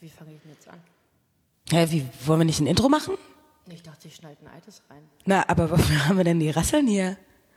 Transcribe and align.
Wie 0.00 0.08
fange 0.08 0.32
ich 0.34 0.40
denn 0.42 0.50
jetzt 0.52 0.68
an? 0.68 0.80
Hä, 1.70 1.86
wie, 1.90 2.06
wollen 2.26 2.40
wir 2.40 2.44
nicht 2.44 2.58
ein 2.60 2.66
Intro 2.66 2.88
machen? 2.88 3.14
Ich 3.70 3.82
dachte, 3.82 4.08
ich 4.08 4.16
schneide 4.16 4.36
ein 4.44 4.48
altes 4.52 4.82
rein. 4.90 5.02
Na, 5.24 5.48
aber 5.48 5.70
wofür 5.70 6.08
haben 6.08 6.16
wir 6.16 6.24
denn 6.24 6.40
die 6.40 6.50
Rasseln 6.50 6.86
hier? 6.88 7.16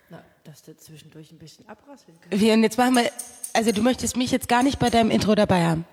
Na, 0.10 0.21
dass 0.44 0.62
du 0.63 0.76
zwischendurch 0.78 1.31
ein 1.31 1.39
bisschen 1.39 1.68
abrasseln 1.68 2.16
kannst. 2.21 2.39
Wir, 2.39 2.54
und 2.54 2.62
jetzt 2.63 2.78
machen 2.78 2.96
wir, 2.96 3.10
also 3.54 3.71
du 3.71 3.81
möchtest 3.81 4.15
mich 4.15 4.29
jetzt 4.31 4.47
gar 4.47 4.62
nicht 4.63 4.78
bei 4.79 4.89
deinem 4.92 5.10
Intro 5.12 5.33
dabei 5.35 5.65
haben. 5.65 5.85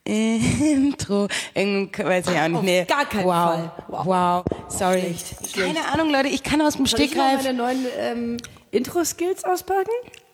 Intro. 0.09 1.27
Weiß 1.55 2.27
ich 2.27 2.39
auch 2.39 2.47
nicht. 2.47 2.57
Auf 2.57 2.63
nee. 2.63 2.85
gar 2.85 3.05
keinen 3.05 3.25
wow. 3.25 3.33
Fall. 3.33 3.71
Wow. 3.87 4.05
Wow. 4.05 4.43
Sorry. 4.69 5.01
Schlecht. 5.01 5.55
Keine 5.55 5.85
Ahnung, 5.93 6.11
Leute, 6.11 6.29
ich 6.29 6.43
kann 6.43 6.61
aus 6.61 6.75
dem 6.75 6.85
Soll 6.85 7.01
ich 7.01 7.11
Stegreif. 7.11 7.43
meine 7.43 7.53
neuen 7.53 7.85
ähm, 7.97 8.37
Intro-Skills 8.71 9.45
auspacken? 9.45 9.91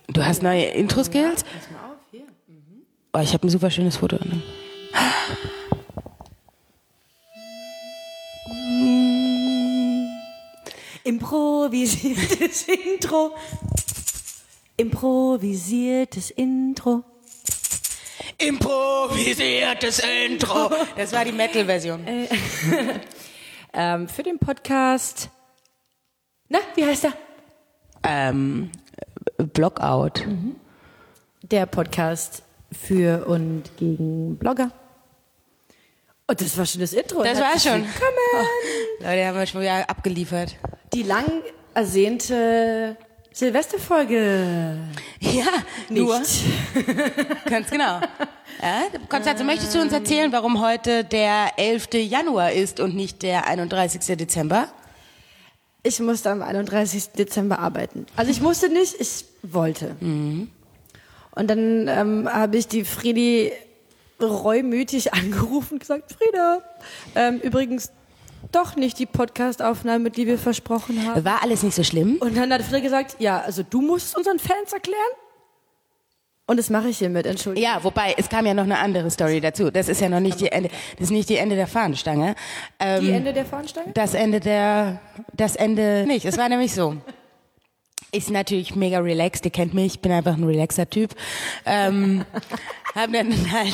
Du 0.08 0.24
hast 0.24 0.44
neue 0.44 0.66
Intro-Skills? 0.66 1.44
Pass 1.44 1.72
mal 1.72 1.92
auf, 1.92 1.98
hier. 2.12 2.24
Oh, 3.14 3.20
ich 3.20 3.34
habe 3.34 3.48
ein 3.48 3.50
super 3.50 3.70
schönes 3.70 3.98
Foto. 3.98 4.18
Ne? 4.18 4.42
Improvisiertes 11.04 12.68
Intro. 12.68 13.36
Improvisiertes 14.78 16.32
Intro. 16.32 17.04
Improvisiertes 18.38 20.02
Intro. 20.26 20.70
Das 20.98 21.14
war 21.14 21.26
die 21.26 21.32
Metal-Version. 21.32 22.06
Ähm, 23.78 24.08
für 24.08 24.24
den 24.24 24.40
Podcast. 24.40 25.30
Na, 26.48 26.60
wie 26.76 26.86
heißt 26.86 27.04
er? 27.04 27.14
Ähm, 28.04 28.72
Blockout. 29.38 30.26
Der 31.42 31.66
Podcast 31.66 32.44
für 32.72 33.28
und 33.28 33.64
gegen 33.76 34.38
Blogger. 34.38 34.72
Und 36.28 36.40
das 36.40 36.58
war 36.58 36.66
schon 36.66 36.80
das 36.80 36.94
Intro. 36.94 37.22
Das 37.22 37.38
war 37.38 37.50
Herzlich 37.52 37.74
schon. 37.74 37.82
Willkommen. 37.84 38.48
Leute, 39.02 39.26
haben 39.26 39.38
wir 39.40 39.46
schon 39.46 39.60
wieder 39.62 39.90
abgeliefert. 39.90 40.56
Die 40.94 41.04
lang 41.04 41.26
ersehnte 41.74 42.96
Silvesterfolge. 43.36 44.78
Ja, 45.20 45.44
nur. 45.90 46.20
Nicht. 46.20 46.46
Ganz 47.50 47.70
genau. 47.70 48.00
Ja, 48.62 48.84
Konstanze, 49.10 49.44
möchtest 49.44 49.76
du 49.76 49.82
uns 49.82 49.92
erzählen, 49.92 50.32
warum 50.32 50.62
heute 50.62 51.04
der 51.04 51.52
11. 51.58 51.90
Januar 51.96 52.54
ist 52.54 52.80
und 52.80 52.96
nicht 52.96 53.24
der 53.24 53.46
31. 53.46 54.16
Dezember? 54.16 54.70
Ich 55.84 56.00
musste 56.00 56.32
am 56.32 56.42
31. 56.42 57.10
Dezember 57.10 57.60
arbeiten. 57.60 58.06
Also 58.16 58.32
ich 58.32 58.40
musste 58.40 58.70
nicht, 58.70 58.96
ich 59.02 59.26
wollte. 59.44 59.98
Und 60.00 60.50
dann 61.36 61.90
ähm, 61.90 62.30
habe 62.32 62.56
ich 62.56 62.70
die 62.70 62.86
Friedi 62.86 63.52
reumütig 64.22 65.14
angerufen 65.14 65.74
und 65.74 65.80
gesagt, 65.80 66.14
Frieda, 66.14 66.62
ähm, 67.16 67.42
übrigens 67.42 67.92
doch 68.52 68.76
nicht 68.76 69.00
die 69.00 69.06
Podcast-Aufnahme, 69.06 70.10
die 70.12 70.28
wir 70.28 70.38
versprochen 70.38 71.06
haben. 71.08 71.24
War 71.26 71.42
alles 71.44 71.64
nicht 71.64 71.76
so 71.76 71.84
schlimm? 71.84 72.18
Und 72.20 72.36
dann 72.38 72.52
hat 72.52 72.62
Frieda 72.62 72.80
gesagt, 72.80 73.18
ja, 73.20 73.40
also 73.42 73.64
du 73.64 73.82
musst 73.82 74.08
es 74.10 74.16
unseren 74.16 74.40
Fans 74.40 74.74
erklären. 74.74 75.00
Und 76.48 76.58
das 76.58 76.70
mache 76.70 76.90
ich 76.90 77.00
hiermit, 77.00 77.26
entschuldigung. 77.26 77.68
Ja, 77.68 77.84
wobei, 77.84 78.14
es 78.18 78.30
kam 78.30 78.46
ja 78.46 78.54
noch 78.54 78.66
eine 78.66 78.78
andere 78.78 79.10
Story 79.10 79.42
dazu. 79.42 79.72
Das 79.72 79.90
ist 79.90 80.00
ja 80.00 80.10
noch 80.10 80.20
nicht 80.20 80.40
die 80.40 80.52
Ende, 80.52 80.70
das 80.98 81.06
ist 81.06 81.12
nicht 81.12 81.28
die 81.28 81.38
Ende 81.38 81.56
der 81.56 81.66
Fahnenstange. 81.66 82.36
Ähm, 82.80 83.02
Die 83.04 83.12
Ende 83.12 83.34
der 83.34 83.46
Fahnenstange? 83.46 83.92
Das 83.94 84.14
Ende 84.14 84.40
der, 84.40 85.00
das 85.34 85.56
Ende 85.56 86.06
nicht. 86.08 86.24
Es 86.26 86.38
war 86.38 86.48
nämlich 86.48 86.74
so. 86.74 86.98
Ist 88.12 88.30
natürlich 88.30 88.76
mega 88.76 89.00
relaxed, 89.00 89.44
ihr 89.46 89.52
kennt 89.52 89.74
mich, 89.74 89.96
ich 89.96 90.00
bin 90.00 90.12
einfach 90.12 90.38
ein 90.38 90.44
relaxer 90.44 90.88
Typ. 90.88 91.16
Ähm, 91.66 92.24
haben 92.96 93.14
dann 93.14 93.52
halt 93.52 93.74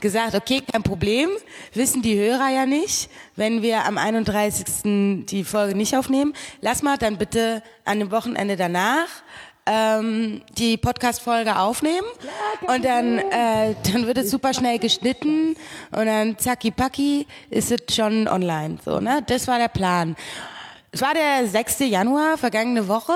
gesagt, 0.00 0.34
okay, 0.34 0.62
kein 0.62 0.82
Problem, 0.82 1.28
wissen 1.74 2.02
die 2.02 2.18
Hörer 2.18 2.48
ja 2.48 2.66
nicht, 2.66 3.10
wenn 3.36 3.62
wir 3.62 3.84
am 3.84 3.98
31. 3.98 5.26
die 5.26 5.44
Folge 5.44 5.76
nicht 5.76 5.96
aufnehmen. 5.96 6.32
Lass 6.62 6.82
mal 6.82 6.96
dann 6.96 7.18
bitte 7.18 7.62
an 7.84 8.00
dem 8.00 8.10
Wochenende 8.10 8.56
danach 8.56 9.06
ähm, 9.66 10.42
die 10.58 10.76
Podcast-Folge 10.76 11.58
aufnehmen 11.58 12.06
und 12.66 12.84
dann, 12.84 13.18
äh, 13.18 13.74
dann 13.92 14.06
wird 14.06 14.18
es 14.18 14.30
super 14.30 14.52
schnell 14.52 14.78
geschnitten 14.78 15.56
und 15.90 16.06
dann 16.06 16.38
zacki 16.38 16.70
packi 16.70 17.26
ist 17.50 17.70
es 17.70 17.94
schon 17.94 18.28
online. 18.28 18.78
So, 18.84 19.00
ne? 19.00 19.22
Das 19.26 19.46
war 19.46 19.58
der 19.58 19.68
Plan. 19.68 20.16
Es 20.92 21.02
war 21.02 21.12
der 21.12 21.48
6. 21.48 21.80
Januar, 21.80 22.38
vergangene 22.38 22.86
Woche, 22.86 23.14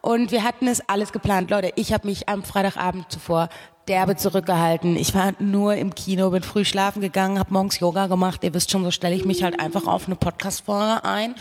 und 0.00 0.32
wir 0.32 0.42
hatten 0.42 0.66
es 0.66 0.80
alles 0.88 1.12
geplant. 1.12 1.50
Leute, 1.50 1.72
ich 1.76 1.92
habe 1.92 2.08
mich 2.08 2.28
am 2.28 2.42
Freitagabend 2.42 3.12
zuvor 3.12 3.48
derbe 3.88 4.16
zurückgehalten. 4.16 4.96
Ich 4.96 5.14
war 5.14 5.32
nur 5.38 5.74
im 5.74 5.94
Kino, 5.94 6.30
bin 6.30 6.42
früh 6.42 6.64
schlafen 6.64 7.00
gegangen, 7.00 7.38
habe 7.38 7.52
morgens 7.52 7.80
Yoga 7.80 8.06
gemacht. 8.06 8.44
Ihr 8.44 8.54
wisst 8.54 8.70
schon, 8.70 8.84
so 8.84 8.90
stelle 8.90 9.14
ich 9.14 9.24
mich 9.24 9.42
halt 9.42 9.58
einfach 9.58 9.86
auf 9.86 10.06
eine 10.06 10.16
Podcast-Folge 10.16 11.04
ein. 11.04 11.34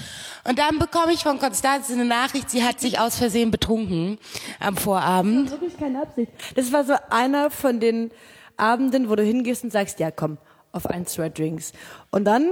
Und 0.47 0.57
dann 0.57 0.79
bekomme 0.79 1.13
ich 1.13 1.23
von 1.23 1.39
Konstanze 1.39 1.93
eine 1.93 2.05
Nachricht, 2.05 2.49
sie 2.49 2.63
hat 2.63 2.79
sich 2.79 2.99
aus 2.99 3.17
Versehen 3.17 3.51
betrunken 3.51 4.17
am 4.59 4.77
Vorabend. 4.77 5.51
Wirklich 5.51 5.77
keine 5.77 6.01
Absicht. 6.01 6.31
Das 6.55 6.71
war 6.71 6.83
so 6.83 6.93
einer 7.09 7.51
von 7.51 7.79
den 7.79 8.11
Abenden, 8.57 9.09
wo 9.09 9.15
du 9.15 9.23
hingehst 9.23 9.63
und 9.63 9.71
sagst, 9.71 9.99
ja 9.99 10.11
komm, 10.11 10.37
auf 10.71 10.85
ein, 10.87 11.05
zwei 11.05 11.29
Drinks. 11.29 11.73
Und 12.11 12.25
dann 12.25 12.49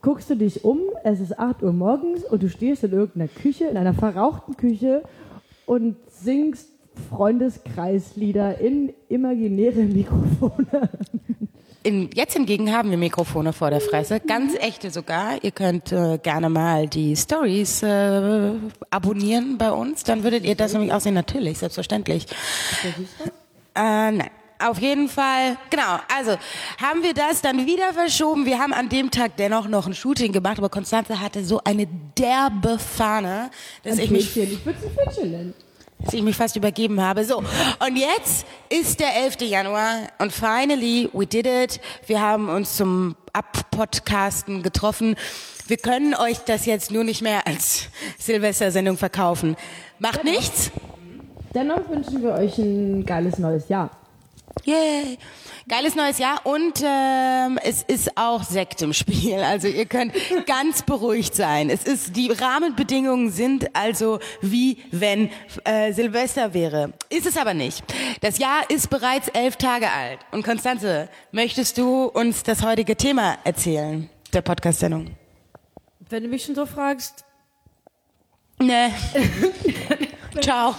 guckst 0.00 0.30
du 0.30 0.36
dich 0.36 0.64
um, 0.64 0.80
es 1.04 1.20
ist 1.20 1.38
8 1.38 1.62
Uhr 1.62 1.72
morgens 1.72 2.24
und 2.24 2.42
du 2.42 2.48
stehst 2.48 2.84
in 2.84 2.92
irgendeiner 2.92 3.28
Küche, 3.28 3.64
in 3.64 3.76
einer 3.76 3.94
verrauchten 3.94 4.56
Küche 4.56 5.02
und 5.66 5.96
singst 6.08 6.68
Freundeskreislieder 7.08 8.58
in 8.60 8.92
imaginäre 9.08 9.80
Mikrofone. 9.82 10.90
In, 11.84 12.10
jetzt 12.12 12.34
hingegen 12.34 12.72
haben 12.72 12.90
wir 12.90 12.98
Mikrofone 12.98 13.52
vor 13.52 13.70
der 13.70 13.80
Fresse, 13.80 14.20
ganz 14.20 14.54
echte 14.56 14.90
sogar. 14.90 15.42
Ihr 15.42 15.52
könnt 15.52 15.92
äh, 15.92 16.18
gerne 16.18 16.50
mal 16.50 16.88
die 16.88 17.16
Stories 17.16 17.82
äh, 17.82 18.52
abonnieren 18.90 19.58
bei 19.58 19.70
uns, 19.70 20.02
dann 20.02 20.24
würdet 20.24 20.44
ihr 20.44 20.56
das 20.56 20.72
nämlich 20.72 20.92
auch 20.92 21.00
sehen. 21.00 21.14
Natürlich, 21.14 21.58
selbstverständlich. 21.58 22.26
Äh, 23.74 24.10
nein. 24.10 24.30
Auf 24.60 24.80
jeden 24.80 25.08
Fall, 25.08 25.56
genau. 25.70 26.00
Also 26.12 26.32
haben 26.82 27.04
wir 27.04 27.14
das 27.14 27.42
dann 27.42 27.64
wieder 27.66 27.92
verschoben. 27.92 28.44
Wir 28.44 28.58
haben 28.58 28.72
an 28.72 28.88
dem 28.88 29.10
Tag 29.12 29.36
dennoch 29.36 29.68
noch 29.68 29.86
ein 29.86 29.94
Shooting 29.94 30.32
gemacht, 30.32 30.58
aber 30.58 30.68
Konstanze 30.68 31.20
hatte 31.20 31.44
so 31.44 31.60
eine 31.62 31.86
derbe 32.18 32.78
Fahne, 32.78 33.50
dass 33.84 33.98
ich 33.98 34.10
mich 34.10 34.36
ich 34.36 34.66
würde 34.66 34.78
es 34.84 35.14
Fähnchen 35.14 35.30
nennen. 35.30 35.54
Dass 36.00 36.14
ich 36.14 36.22
mich 36.22 36.36
fast 36.36 36.56
übergeben 36.56 37.00
habe. 37.00 37.24
So, 37.24 37.38
und 37.38 37.96
jetzt 37.96 38.46
ist 38.68 39.00
der 39.00 39.16
11. 39.16 39.42
Januar 39.42 40.08
und 40.18 40.32
finally 40.32 41.08
we 41.12 41.26
did 41.26 41.46
it. 41.46 41.80
Wir 42.06 42.20
haben 42.20 42.48
uns 42.48 42.76
zum 42.76 43.16
Abpodcasten 43.32 44.62
getroffen. 44.62 45.16
Wir 45.66 45.76
können 45.76 46.14
euch 46.14 46.38
das 46.38 46.66
jetzt 46.66 46.90
nur 46.90 47.04
nicht 47.04 47.22
mehr 47.22 47.46
als 47.46 47.88
Silvestersendung 48.18 48.96
verkaufen. 48.96 49.56
Macht 49.98 50.24
nichts. 50.24 50.70
Dennoch 51.54 51.88
wünschen 51.88 52.22
wir 52.22 52.32
euch 52.32 52.56
ein 52.58 53.04
geiles 53.04 53.38
neues 53.38 53.68
Jahr. 53.68 53.90
Yay. 54.64 55.18
Geiles 55.68 55.94
neues 55.94 56.18
Jahr 56.18 56.46
und 56.46 56.82
ähm, 56.82 57.58
es 57.62 57.82
ist 57.82 58.16
auch 58.16 58.42
Sekt 58.42 58.80
im 58.80 58.92
Spiel. 58.94 59.38
Also 59.38 59.68
ihr 59.68 59.84
könnt 59.84 60.14
ganz 60.46 60.82
beruhigt 60.82 61.34
sein. 61.34 61.68
Es 61.68 61.84
ist 61.84 62.16
die 62.16 62.30
Rahmenbedingungen 62.30 63.30
sind 63.30 63.76
also 63.76 64.18
wie 64.40 64.78
wenn 64.90 65.30
äh, 65.64 65.92
Silvester 65.92 66.54
wäre. 66.54 66.94
Ist 67.10 67.26
es 67.26 67.36
aber 67.36 67.52
nicht. 67.52 67.84
Das 68.22 68.38
Jahr 68.38 68.68
ist 68.70 68.88
bereits 68.88 69.28
elf 69.28 69.56
Tage 69.56 69.90
alt. 69.90 70.20
Und 70.32 70.42
Konstanze, 70.42 71.08
möchtest 71.32 71.76
du 71.76 72.04
uns 72.04 72.42
das 72.42 72.62
heutige 72.62 72.96
Thema 72.96 73.36
erzählen 73.44 74.08
der 74.32 74.42
Podcast-Sendung? 74.42 75.16
Wenn 76.08 76.22
du 76.22 76.28
mich 76.30 76.44
schon 76.44 76.54
so 76.54 76.64
fragst. 76.64 77.24
Nee. 78.58 78.88
Ciao. 80.40 80.74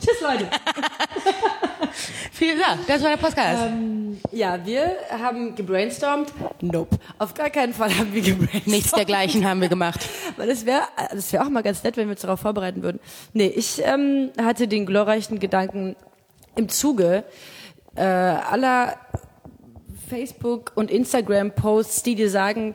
Tschüss, 0.00 0.20
Leute. 0.22 0.48
Vielen 2.32 2.58
Dank. 2.58 2.86
Das 2.86 3.02
war 3.02 3.10
der 3.10 3.16
Podcast. 3.18 3.72
Ja, 4.32 4.64
wir 4.64 4.96
haben 5.10 5.54
gebrainstormt. 5.54 6.32
Nope. 6.62 6.96
Auf 7.18 7.34
gar 7.34 7.50
keinen 7.50 7.74
Fall 7.74 7.96
haben 7.98 8.12
wir 8.14 8.22
gebrainstormt. 8.22 8.66
Nichts 8.66 8.92
dergleichen 8.92 9.46
haben 9.46 9.60
wir 9.60 9.68
gemacht. 9.68 10.00
Weil 10.36 10.48
das 10.48 10.64
wäre 10.64 10.82
das 11.10 11.32
wäre 11.32 11.44
auch 11.44 11.50
mal 11.50 11.62
ganz 11.62 11.82
nett, 11.84 11.96
wenn 11.98 12.06
wir 12.06 12.12
uns 12.12 12.22
darauf 12.22 12.40
vorbereiten 12.40 12.82
würden. 12.82 12.98
Nee, 13.34 13.48
ich 13.48 13.82
ähm, 13.84 14.30
hatte 14.40 14.68
den 14.68 14.86
glorreichen 14.86 15.38
Gedanken 15.38 15.96
im 16.56 16.68
Zuge 16.68 17.24
äh, 17.94 18.02
aller 18.02 18.96
Facebook- 20.08 20.72
und 20.74 20.90
Instagram-Posts, 20.90 22.02
die 22.04 22.14
dir 22.14 22.30
sagen, 22.30 22.74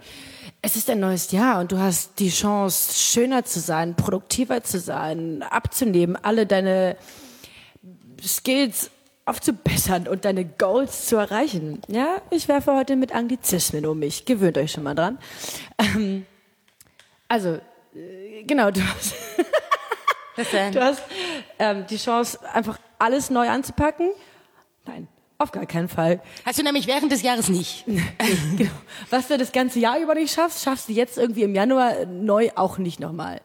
es 0.65 0.75
ist 0.75 0.89
ein 0.89 1.00
neues 1.00 1.31
Jahr 1.31 1.59
und 1.59 1.71
du 1.71 1.77
hast 1.77 2.17
die 2.17 2.31
Chance, 2.31 2.95
schöner 2.95 3.45
zu 3.45 3.59
sein, 3.59 3.95
produktiver 3.95 4.63
zu 4.63 4.79
sein, 4.79 5.44
abzunehmen, 5.44 6.17
alle 6.19 6.47
deine 6.47 6.97
Skills 8.23 8.89
aufzubessern 9.25 10.07
und 10.07 10.25
deine 10.25 10.44
Goals 10.44 11.06
zu 11.06 11.17
erreichen. 11.17 11.83
Ja, 11.88 12.19
ich 12.31 12.47
werfe 12.47 12.73
heute 12.73 12.95
mit 12.95 13.13
Anglizismen 13.13 13.85
um 13.85 14.00
mich. 14.00 14.25
Gewöhnt 14.25 14.57
euch 14.57 14.71
schon 14.71 14.83
mal 14.83 14.95
dran. 14.95 15.19
Ähm, 15.77 16.25
also, 17.27 17.59
äh, 17.94 18.44
genau, 18.45 18.71
du 18.71 18.81
hast, 18.81 19.13
du 20.73 20.81
hast 20.81 21.03
ähm, 21.59 21.85
die 21.88 21.97
Chance, 21.97 22.39
einfach 22.51 22.79
alles 22.97 23.29
neu 23.29 23.47
anzupacken. 23.47 24.09
Nein, 24.85 25.07
auf 25.38 25.52
gar 25.52 25.66
keinen 25.66 25.90
Fall. 25.90 26.22
Hast 26.46 26.60
du 26.60 26.64
nämlich 26.64 26.88
während 26.88 27.12
des 27.12 27.22
Jahres 27.22 27.50
nicht. 27.50 27.86
genau. 28.58 28.72
Was 29.10 29.28
du 29.28 29.38
das 29.38 29.52
ganze 29.52 29.80
Jahr 29.80 30.00
über 30.00 30.16
nicht 30.16 30.34
schaffst, 30.34 30.64
schaffst 30.64 30.90
du 30.90 30.94
jetzt 30.94 31.18
irgendwie 31.18 31.44
im 31.44 31.54
Januar 31.54 32.06
neu 32.06 32.50
auch 32.56 32.78
nicht 32.78 33.00
nochmal. 33.00 33.42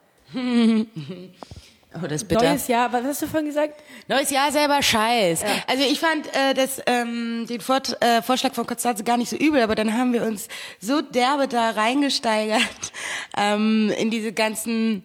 Oh, 1.93 2.07
das 2.07 2.23
ist 2.23 2.29
bitter. 2.29 2.45
Neues 2.45 2.69
Jahr, 2.69 2.93
was 2.93 3.05
hast 3.05 3.23
du 3.23 3.27
vorhin 3.27 3.49
gesagt? 3.49 3.83
Neues 4.07 4.31
Jahr 4.31 4.53
selber 4.53 4.81
Scheiß. 4.81 5.43
Also 5.67 5.83
ich 5.83 5.99
fand 5.99 6.29
äh, 6.29 6.55
das, 6.55 6.81
ähm, 6.87 7.47
den 7.49 7.61
Vort, 7.61 8.01
äh, 8.01 8.23
Vorschlag 8.23 8.55
von 8.55 8.65
Konstanze 8.65 9.03
gar 9.03 9.17
nicht 9.17 9.29
so 9.29 9.37
übel, 9.37 9.61
aber 9.61 9.75
dann 9.75 9.93
haben 9.93 10.13
wir 10.13 10.23
uns 10.23 10.47
so 10.79 11.01
derbe 11.01 11.49
da 11.49 11.71
reingesteigert 11.71 12.93
ähm, 13.37 13.93
in 13.99 14.11
diese 14.11 14.33
ganzen 14.33 15.03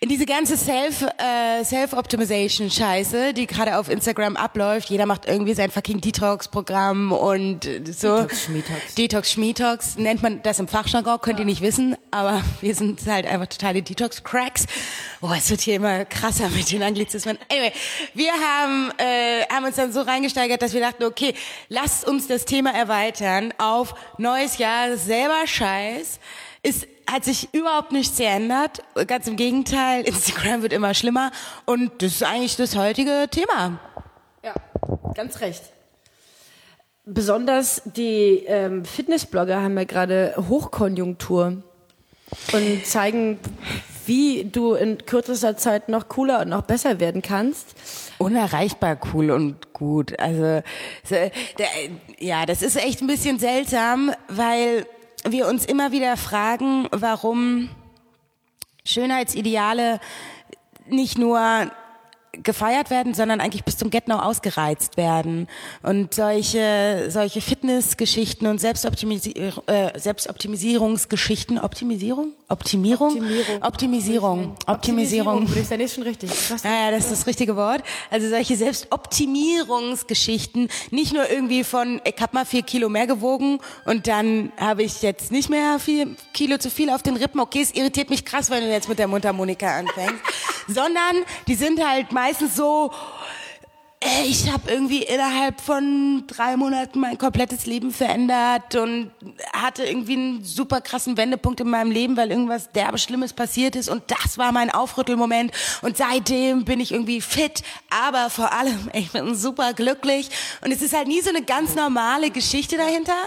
in 0.00 0.08
diese 0.08 0.26
ganze 0.26 0.56
Self 0.56 1.02
äh, 1.02 1.64
Self 1.64 1.92
Optimization 1.92 2.70
Scheiße, 2.70 3.34
die 3.34 3.48
gerade 3.48 3.78
auf 3.78 3.88
Instagram 3.88 4.36
abläuft. 4.36 4.90
Jeder 4.90 5.06
macht 5.06 5.26
irgendwie 5.26 5.54
sein 5.54 5.72
fucking 5.72 6.00
Detox 6.00 6.46
Programm 6.46 7.10
und 7.10 7.66
äh, 7.66 7.82
so 7.84 8.18
Detox, 8.18 8.44
Schmietox. 8.44 8.94
Detox 8.94 9.32
Schmietox 9.32 9.96
nennt 9.96 10.22
man 10.22 10.40
das 10.42 10.60
im 10.60 10.68
Fachjargon, 10.68 11.20
könnt 11.20 11.40
ihr 11.40 11.44
nicht 11.44 11.62
wissen, 11.62 11.96
aber 12.12 12.42
wir 12.60 12.76
sind 12.76 13.04
halt 13.06 13.26
einfach 13.26 13.48
totale 13.48 13.82
Detox 13.82 14.22
Cracks. 14.22 14.66
Oh, 15.20 15.32
es 15.36 15.50
wird 15.50 15.62
hier 15.62 15.74
immer 15.76 16.04
krasser 16.04 16.48
mit 16.50 16.70
den 16.70 16.84
Anglizismen. 16.84 17.36
Anyway, 17.50 17.72
wir 18.14 18.32
haben 18.32 18.92
äh, 18.98 19.46
haben 19.52 19.64
uns 19.64 19.74
dann 19.74 19.92
so 19.92 20.02
reingesteigert, 20.02 20.62
dass 20.62 20.74
wir 20.74 20.80
dachten, 20.80 21.02
okay, 21.02 21.34
lasst 21.68 22.06
uns 22.06 22.28
das 22.28 22.44
Thema 22.44 22.72
erweitern 22.72 23.52
auf 23.58 23.96
neues 24.16 24.58
Jahr, 24.58 24.96
selber 24.96 25.44
Scheiß. 25.44 26.20
Ist 26.62 26.86
hat 27.10 27.24
sich 27.24 27.48
überhaupt 27.52 27.92
nichts 27.92 28.18
geändert. 28.18 28.82
Ganz 29.06 29.26
im 29.26 29.36
Gegenteil, 29.36 30.02
Instagram 30.04 30.62
wird 30.62 30.72
immer 30.72 30.94
schlimmer 30.94 31.30
und 31.64 32.02
das 32.02 32.12
ist 32.12 32.22
eigentlich 32.22 32.56
das 32.56 32.76
heutige 32.76 33.26
Thema. 33.30 33.80
Ja, 34.44 34.54
ganz 35.14 35.40
recht. 35.40 35.62
Besonders 37.04 37.82
die 37.84 38.44
ähm, 38.46 38.84
Fitnessblogger 38.84 39.62
haben 39.62 39.78
ja 39.78 39.84
gerade 39.84 40.34
Hochkonjunktur 40.36 41.62
und 42.52 42.86
zeigen, 42.86 43.38
wie 44.04 44.44
du 44.44 44.74
in 44.74 44.98
kürzester 45.06 45.56
Zeit 45.56 45.88
noch 45.88 46.08
cooler 46.08 46.42
und 46.42 46.50
noch 46.50 46.62
besser 46.62 47.00
werden 47.00 47.22
kannst. 47.22 47.74
Unerreichbar 48.18 48.98
cool 49.14 49.30
und 49.30 49.72
gut. 49.72 50.18
Also 50.18 50.62
so, 51.04 51.14
der, 51.14 51.68
ja, 52.18 52.44
das 52.44 52.60
ist 52.60 52.76
echt 52.76 53.00
ein 53.00 53.06
bisschen 53.06 53.38
seltsam, 53.38 54.12
weil 54.28 54.86
wir 55.26 55.46
uns 55.46 55.64
immer 55.64 55.92
wieder 55.92 56.16
fragen, 56.16 56.88
warum 56.90 57.68
Schönheitsideale 58.84 60.00
nicht 60.86 61.18
nur 61.18 61.70
gefeiert 62.32 62.90
werden, 62.90 63.14
sondern 63.14 63.40
eigentlich 63.40 63.64
bis 63.64 63.76
zum 63.76 63.90
Get-No 63.90 64.18
ausgereizt 64.18 64.96
werden. 64.96 65.48
Und 65.82 66.14
solche, 66.14 67.06
solche 67.08 67.40
Fitnessgeschichten 67.40 68.46
und 68.46 68.60
Selbstoptimisi 68.60 69.32
äh, 69.66 69.98
Selbstoptimisierungsgeschichten, 69.98 71.58
Optimisierung? 71.58 72.32
Optimierung? 72.50 73.10
Optimierung. 73.10 73.62
Optimisierung. 73.62 74.56
Optimisierung. 74.66 75.46
Ich 75.54 75.68
sagen, 75.68 75.82
ist 75.82 75.96
schon 75.96 76.04
richtig. 76.04 76.30
Was? 76.50 76.62
Ja, 76.62 76.86
ja, 76.86 76.90
das 76.90 77.04
ist 77.04 77.12
das 77.12 77.26
richtige 77.26 77.56
Wort. 77.56 77.82
Also 78.10 78.30
solche 78.30 78.56
Selbstoptimierungsgeschichten, 78.56 80.70
nicht 80.90 81.12
nur 81.12 81.28
irgendwie 81.28 81.62
von, 81.62 82.00
ich 82.04 82.18
habe 82.18 82.34
mal 82.34 82.46
vier 82.46 82.62
Kilo 82.62 82.88
mehr 82.88 83.06
gewogen 83.06 83.58
und 83.84 84.06
dann 84.06 84.50
habe 84.56 84.82
ich 84.82 85.02
jetzt 85.02 85.30
nicht 85.30 85.50
mehr 85.50 85.78
vier 85.78 86.08
Kilo 86.32 86.56
zu 86.56 86.70
viel 86.70 86.88
auf 86.88 87.02
den 87.02 87.16
Rippen. 87.16 87.38
Okay, 87.38 87.60
es 87.60 87.74
irritiert 87.74 88.08
mich 88.08 88.24
krass, 88.24 88.48
wenn 88.48 88.64
du 88.64 88.70
jetzt 88.70 88.88
mit 88.88 88.98
der 88.98 89.08
Mundharmonika 89.08 89.80
anfängst. 89.80 90.24
Sondern 90.68 91.16
die 91.48 91.54
sind 91.54 91.86
halt 91.86 92.12
meistens 92.12 92.56
so, 92.56 92.90
ich 94.00 94.48
habe 94.50 94.70
irgendwie 94.70 95.02
innerhalb 95.02 95.60
von 95.60 96.22
drei 96.28 96.56
Monaten 96.56 97.00
mein 97.00 97.18
komplettes 97.18 97.66
Leben 97.66 97.90
verändert 97.90 98.76
und 98.76 99.10
hatte 99.52 99.84
irgendwie 99.84 100.12
einen 100.12 100.44
super 100.44 100.80
krassen 100.80 101.16
Wendepunkt 101.16 101.60
in 101.60 101.68
meinem 101.68 101.90
Leben, 101.90 102.16
weil 102.16 102.30
irgendwas 102.30 102.70
derbe 102.70 102.98
Schlimmes 102.98 103.32
passiert 103.32 103.74
ist. 103.74 103.88
Und 103.88 104.04
das 104.06 104.38
war 104.38 104.52
mein 104.52 104.70
Aufrüttelmoment. 104.70 105.52
Und 105.82 105.96
seitdem 105.96 106.64
bin 106.64 106.78
ich 106.78 106.92
irgendwie 106.92 107.20
fit, 107.20 107.62
aber 107.90 108.30
vor 108.30 108.52
allem, 108.52 108.88
ich 108.92 109.10
bin 109.10 109.34
super 109.34 109.72
glücklich. 109.74 110.30
Und 110.60 110.70
es 110.70 110.80
ist 110.80 110.96
halt 110.96 111.08
nie 111.08 111.20
so 111.20 111.30
eine 111.30 111.42
ganz 111.42 111.74
normale 111.74 112.30
Geschichte 112.30 112.76
dahinter, 112.76 113.18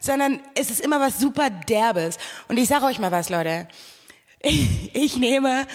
sondern 0.00 0.40
es 0.54 0.70
ist 0.70 0.80
immer 0.80 0.98
was 0.98 1.20
super 1.20 1.50
derbes. 1.50 2.18
Und 2.48 2.56
ich 2.56 2.68
sage 2.68 2.86
euch 2.86 2.98
mal 2.98 3.12
was, 3.12 3.28
Leute. 3.28 3.68
Ich, 4.40 4.90
ich 4.92 5.16
nehme 5.16 5.66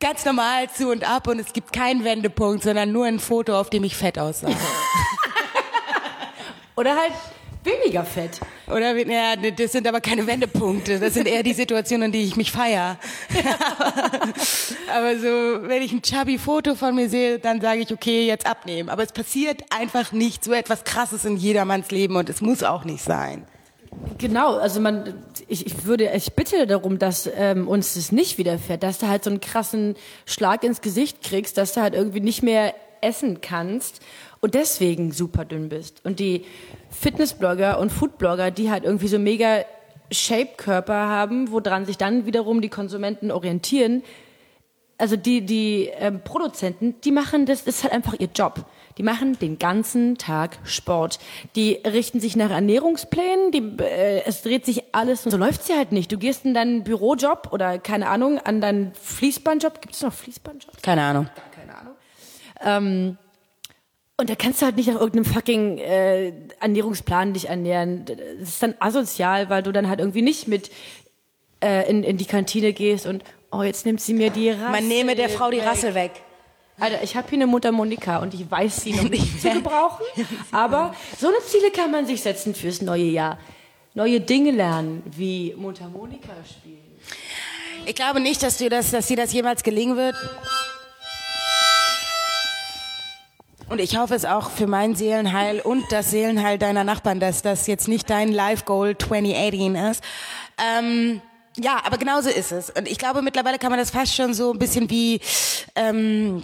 ganz 0.00 0.24
normal 0.24 0.68
zu 0.70 0.90
und 0.90 1.08
ab 1.08 1.28
und 1.28 1.38
es 1.38 1.52
gibt 1.52 1.72
keinen 1.72 2.04
Wendepunkt, 2.04 2.64
sondern 2.64 2.90
nur 2.90 3.06
ein 3.06 3.20
Foto, 3.20 3.58
auf 3.58 3.70
dem 3.70 3.84
ich 3.84 3.96
fett 3.96 4.18
aussah. 4.18 4.48
Oder 6.76 6.96
halt 6.96 7.12
weniger 7.62 8.04
fett. 8.04 8.40
Oder 8.66 8.96
ja, 8.96 9.36
das 9.36 9.72
sind 9.72 9.86
aber 9.86 10.00
keine 10.00 10.26
Wendepunkte, 10.26 10.98
das 10.98 11.14
sind 11.14 11.28
eher 11.28 11.42
die 11.42 11.52
Situationen, 11.52 12.06
in 12.06 12.12
die 12.12 12.22
ich 12.22 12.36
mich 12.36 12.50
feier. 12.50 12.98
aber 14.94 15.18
so, 15.18 15.68
wenn 15.68 15.82
ich 15.82 15.92
ein 15.92 16.00
chubby 16.00 16.38
Foto 16.38 16.74
von 16.74 16.94
mir 16.94 17.10
sehe, 17.10 17.38
dann 17.38 17.60
sage 17.60 17.80
ich, 17.80 17.92
okay, 17.92 18.26
jetzt 18.26 18.46
abnehmen. 18.46 18.88
Aber 18.88 19.02
es 19.02 19.12
passiert 19.12 19.62
einfach 19.70 20.12
nicht 20.12 20.42
so 20.42 20.52
etwas 20.52 20.84
Krasses 20.84 21.26
in 21.26 21.36
jedermanns 21.36 21.90
Leben 21.90 22.16
und 22.16 22.30
es 22.30 22.40
muss 22.40 22.62
auch 22.62 22.84
nicht 22.84 23.04
sein. 23.04 23.46
Genau, 24.18 24.56
also 24.56 24.80
man, 24.80 25.14
ich, 25.48 25.66
ich 25.66 25.84
würde, 25.84 26.10
ich 26.14 26.34
bitte 26.34 26.66
darum, 26.66 26.98
dass 26.98 27.28
ähm, 27.34 27.66
uns 27.66 27.94
das 27.94 28.12
nicht 28.12 28.38
widerfährt, 28.38 28.82
dass 28.82 28.98
du 28.98 29.08
halt 29.08 29.24
so 29.24 29.30
einen 29.30 29.40
krassen 29.40 29.96
Schlag 30.26 30.62
ins 30.62 30.80
Gesicht 30.80 31.22
kriegst, 31.22 31.56
dass 31.56 31.72
du 31.72 31.80
halt 31.80 31.94
irgendwie 31.94 32.20
nicht 32.20 32.42
mehr 32.42 32.74
essen 33.00 33.40
kannst 33.40 34.00
und 34.40 34.54
deswegen 34.54 35.12
super 35.12 35.44
dünn 35.44 35.68
bist. 35.68 36.04
Und 36.04 36.20
die 36.20 36.44
Fitnessblogger 36.90 37.78
und 37.78 37.90
Foodblogger, 37.90 38.50
die 38.50 38.70
halt 38.70 38.84
irgendwie 38.84 39.08
so 39.08 39.18
mega 39.18 39.64
Shape-Körper 40.12 40.94
haben, 40.94 41.50
woran 41.50 41.86
sich 41.86 41.96
dann 41.96 42.26
wiederum 42.26 42.60
die 42.60 42.68
Konsumenten 42.68 43.30
orientieren, 43.30 44.02
also 44.98 45.16
die, 45.16 45.40
die 45.40 45.90
ähm, 45.98 46.20
Produzenten, 46.22 47.00
die 47.02 47.10
machen 47.10 47.46
das, 47.46 47.64
das 47.64 47.76
ist 47.76 47.84
halt 47.84 47.94
einfach 47.94 48.14
ihr 48.18 48.28
Job. 48.34 48.66
Die 49.00 49.04
machen 49.04 49.38
den 49.38 49.58
ganzen 49.58 50.18
Tag 50.18 50.58
Sport. 50.62 51.20
Die 51.56 51.80
richten 51.86 52.20
sich 52.20 52.36
nach 52.36 52.50
Ernährungsplänen, 52.50 53.50
die, 53.50 53.82
äh, 53.82 54.24
es 54.26 54.42
dreht 54.42 54.66
sich 54.66 54.94
alles 54.94 55.24
und 55.24 55.30
so 55.30 55.38
läuft's 55.38 55.68
ja 55.68 55.76
halt 55.76 55.90
nicht. 55.90 56.12
Du 56.12 56.18
gehst 56.18 56.44
in 56.44 56.52
deinen 56.52 56.84
Bürojob 56.84 57.48
oder 57.50 57.78
keine 57.78 58.10
Ahnung, 58.10 58.38
an 58.40 58.60
deinen 58.60 58.92
Fließbandjob. 58.92 59.80
Gibt 59.80 59.94
es 59.94 60.02
noch 60.02 60.12
Fließbandjob? 60.12 60.82
Keine 60.82 61.00
Ahnung. 61.00 61.30
Keine 61.56 61.78
Ahnung. 61.78 61.94
Ähm, 62.62 63.18
und 64.18 64.28
da 64.28 64.34
kannst 64.34 64.60
du 64.60 64.66
halt 64.66 64.76
nicht 64.76 64.88
nach 64.88 65.00
irgendeinem 65.00 65.24
fucking 65.24 65.78
äh, 65.78 66.34
Ernährungsplan 66.60 67.32
dich 67.32 67.48
ernähren. 67.48 68.04
Das 68.04 68.50
ist 68.50 68.62
dann 68.62 68.74
asozial, 68.80 69.48
weil 69.48 69.62
du 69.62 69.72
dann 69.72 69.88
halt 69.88 70.00
irgendwie 70.00 70.20
nicht 70.20 70.46
mit 70.46 70.70
äh, 71.64 71.88
in, 71.88 72.04
in 72.04 72.18
die 72.18 72.26
Kantine 72.26 72.74
gehst 72.74 73.06
und 73.06 73.24
oh, 73.50 73.62
jetzt 73.62 73.86
nimmt 73.86 74.02
sie 74.02 74.12
mir 74.12 74.28
die 74.28 74.50
Rassel. 74.50 74.68
Man 74.68 74.88
nehme 74.88 75.14
der 75.14 75.30
Frau 75.30 75.50
die. 75.50 75.60
Rassel 75.60 75.94
weg. 75.94 76.10
Alter, 76.80 77.02
ich 77.02 77.14
habe 77.14 77.28
hier 77.28 77.36
eine 77.36 77.46
Mutter 77.46 77.72
Monika 77.72 78.18
und 78.18 78.32
ich 78.32 78.50
weiß 78.50 78.82
sie 78.82 78.94
noch 78.94 79.02
nicht 79.10 79.40
zu 79.40 79.50
gebrauchen. 79.50 80.04
Aber 80.50 80.94
so 81.18 81.28
eine 81.28 81.38
Ziele 81.46 81.70
kann 81.70 81.90
man 81.90 82.06
sich 82.06 82.22
setzen 82.22 82.54
fürs 82.54 82.80
neue 82.80 83.04
Jahr. 83.04 83.38
Neue 83.94 84.20
Dinge 84.20 84.50
lernen, 84.52 85.02
wie 85.04 85.54
Mundharmonika 85.56 86.32
spielen. 86.48 86.78
Ich 87.86 87.94
glaube 87.94 88.20
nicht, 88.20 88.42
dass, 88.42 88.56
dir 88.56 88.70
das, 88.70 88.90
dass 88.90 89.06
dir 89.06 89.16
das 89.16 89.32
jemals 89.32 89.62
gelingen 89.62 89.96
wird. 89.96 90.16
Und 93.68 93.80
ich 93.80 93.96
hoffe 93.96 94.14
es 94.14 94.24
auch 94.24 94.50
für 94.50 94.66
mein 94.66 94.96
Seelenheil 94.96 95.60
und 95.60 95.84
das 95.90 96.10
Seelenheil 96.10 96.58
deiner 96.58 96.82
Nachbarn, 96.82 97.20
dass 97.20 97.42
das 97.42 97.66
jetzt 97.66 97.88
nicht 97.88 98.10
dein 98.10 98.32
Life 98.32 98.64
Goal 98.64 98.96
2018 98.98 99.76
ist. 99.76 100.02
Ähm, 100.58 101.22
ja, 101.56 101.80
aber 101.84 101.98
genauso 101.98 102.30
ist 102.30 102.52
es. 102.52 102.70
Und 102.70 102.88
ich 102.88 102.98
glaube, 102.98 103.22
mittlerweile 103.22 103.58
kann 103.58 103.70
man 103.70 103.78
das 103.78 103.90
fast 103.90 104.14
schon 104.14 104.34
so 104.34 104.52
ein 104.52 104.58
bisschen 104.58 104.90
wie 104.90 105.20
ähm, 105.74 106.42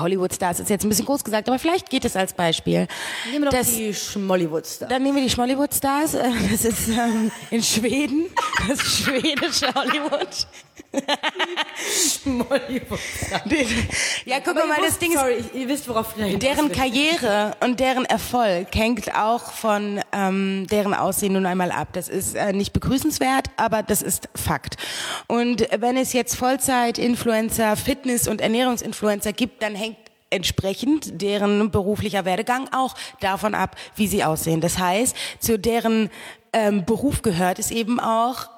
Hollywood-Stars 0.00 0.60
ist 0.60 0.70
jetzt 0.70 0.84
ein 0.84 0.88
bisschen 0.88 1.06
groß 1.06 1.24
gesagt, 1.24 1.48
aber 1.48 1.58
vielleicht 1.58 1.88
geht 1.90 2.04
es 2.04 2.16
als 2.16 2.32
Beispiel. 2.34 2.86
Nehmen 3.30 3.44
wir 3.44 3.50
doch 3.50 3.58
Das- 3.58 3.74
die 3.74 3.94
Schmollywood-Star. 3.94 4.88
Dann 4.88 5.02
nehmen 5.02 5.16
wir 5.16 5.22
die 5.24 5.30
Schmollywood-Stars. 5.30 6.14
äh, 6.14 6.30
Das 6.50 6.64
ist 6.64 6.88
ähm, 6.88 7.30
in 7.50 7.62
Schweden, 7.62 8.26
das 8.68 8.80
schwedische 8.80 9.72
Hollywood. 9.74 10.28
Ja, 14.24 14.40
guck 14.44 14.54
mal, 14.54 14.78
das 14.82 14.98
Ding 14.98 15.12
ist, 15.12 15.18
Sorry, 15.18 15.44
ihr 15.54 15.68
wisst, 15.68 15.88
worauf 15.88 16.14
deren. 16.14 16.72
Karriere 16.72 17.56
und 17.60 17.80
deren 17.80 18.04
Erfolg 18.04 18.68
hängt 18.74 19.14
auch 19.14 19.52
von 19.52 20.00
ähm, 20.12 20.66
deren 20.70 20.94
Aussehen 20.94 21.34
nun 21.34 21.46
einmal 21.46 21.70
ab. 21.70 21.88
Das 21.92 22.08
ist 22.08 22.34
äh, 22.34 22.52
nicht 22.52 22.72
begrüßenswert, 22.72 23.48
aber 23.56 23.82
das 23.82 24.02
ist 24.02 24.28
Fakt. 24.34 24.76
Und 25.26 25.68
wenn 25.78 25.96
es 25.96 26.12
jetzt 26.12 26.36
Vollzeit-Influencer, 26.36 27.76
Fitness- 27.76 28.28
und 28.28 28.40
Ernährungsinfluencer 28.40 29.32
gibt, 29.32 29.62
dann 29.62 29.74
hängt 29.74 29.98
entsprechend 30.30 31.22
deren 31.22 31.70
beruflicher 31.70 32.24
Werdegang 32.24 32.68
auch 32.72 32.94
davon 33.20 33.54
ab, 33.54 33.76
wie 33.94 34.08
sie 34.08 34.24
aussehen. 34.24 34.60
Das 34.60 34.78
heißt, 34.78 35.14
zu 35.38 35.58
deren 35.58 36.10
ähm, 36.52 36.84
Beruf 36.84 37.22
gehört 37.22 37.58
es 37.58 37.70
eben 37.70 38.00
auch, 38.00 38.48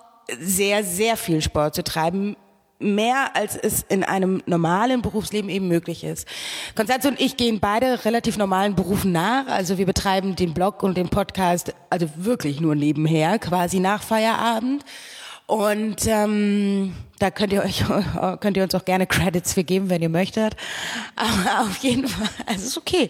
sehr, 0.41 0.85
sehr 0.85 1.17
viel 1.17 1.41
Sport 1.43 1.75
zu 1.75 1.85
treiben, 1.85 2.37
mehr 2.79 3.35
als 3.35 3.57
es 3.57 3.85
in 3.89 4.05
einem 4.05 4.43
normalen 4.47 5.03
Berufsleben 5.03 5.49
eben 5.49 5.69
möglich 5.69 6.05
ist. 6.05 6.27
Konstanze 6.75 7.09
und 7.09 7.21
ich 7.21 7.37
gehen 7.37 7.61
beide 7.61 8.05
relativ 8.05 8.37
normalen 8.37 8.75
Berufen 8.75 9.13
nach. 9.13 9.47
Also 9.47 9.79
wir 9.79 9.87
betreiben 9.87 10.37
den 10.37 10.53
Blog 10.53 10.83
und 10.83 10.97
den 10.97 11.09
Podcast 11.09 11.75
also 11.91 12.09
wirklich 12.17 12.61
nur 12.61 12.75
nebenher, 12.75 13.39
quasi 13.39 13.81
nach 13.81 14.03
Feierabend. 14.03 14.85
Und 15.47 16.07
ähm, 16.07 16.97
da 17.21 17.31
könnt 17.31 17.53
ihr 17.53 17.63
euch 17.63 17.85
könnt 18.41 18.57
ihr 18.57 18.65
uns 18.65 18.75
auch 18.75 18.85
gerne 18.85 19.07
Credits 19.07 19.55
für 19.55 19.65
geben, 19.65 19.89
wenn 19.89 20.03
ihr 20.03 20.09
möchtet. 20.09 20.57
Aber 21.15 21.61
auf 21.63 21.79
jeden 21.79 22.09
Fall, 22.09 22.29
also 22.47 22.67
ist 22.67 22.77
okay. 22.77 23.09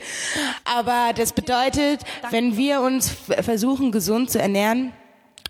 Aber 0.65 1.13
das 1.17 1.33
bedeutet, 1.33 2.01
wenn 2.31 2.57
wir 2.57 2.83
uns 2.83 3.09
versuchen 3.09 3.91
gesund 3.91 4.31
zu 4.31 4.39
ernähren, 4.39 4.93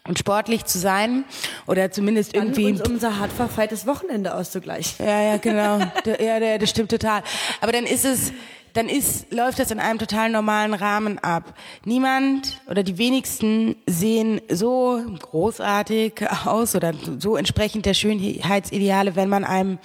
und 0.09 0.19
sportlich 0.19 0.65
zu 0.65 0.79
sein 0.79 1.25
oder 1.67 1.91
zumindest 1.91 2.35
Dann 2.37 2.49
irgendwie 2.49 2.67
uns 2.67 2.81
unser 2.89 3.19
hart 3.19 3.33
verfeiltes 3.33 3.87
Wochenende 3.87 4.35
auszugleichen. 4.35 5.05
ja, 5.07 5.23
ja, 5.23 5.37
genau. 5.39 5.79
Ja, 6.05 6.39
der- 6.41 6.59
das 6.59 6.71
stimmt 6.71 6.91
total. 6.91 7.23
Aber 7.61 7.73
dann 7.73 7.85
ist 7.85 8.05
es, 8.05 8.33
dann 8.75 8.89
ist, 8.91 9.33
läuft 9.33 9.59
das 9.59 9.71
in 9.71 9.81
einem 9.81 9.99
total 9.99 10.29
normalen 10.31 10.75
Rahmen 10.75 11.19
ab. 11.21 11.55
Niemand 11.87 12.61
oder 12.69 12.83
die 12.83 12.99
wenigsten 12.99 13.75
sehen 13.87 14.41
so 14.51 15.01
großartig 15.21 16.13
aus 16.45 16.75
oder 16.75 16.93
so 17.19 17.37
entsprechend 17.37 17.87
der 17.87 17.95
Schönheitsideale, 17.95 19.17
wenn 19.17 19.29
man 19.29 19.45
einem 19.45 19.79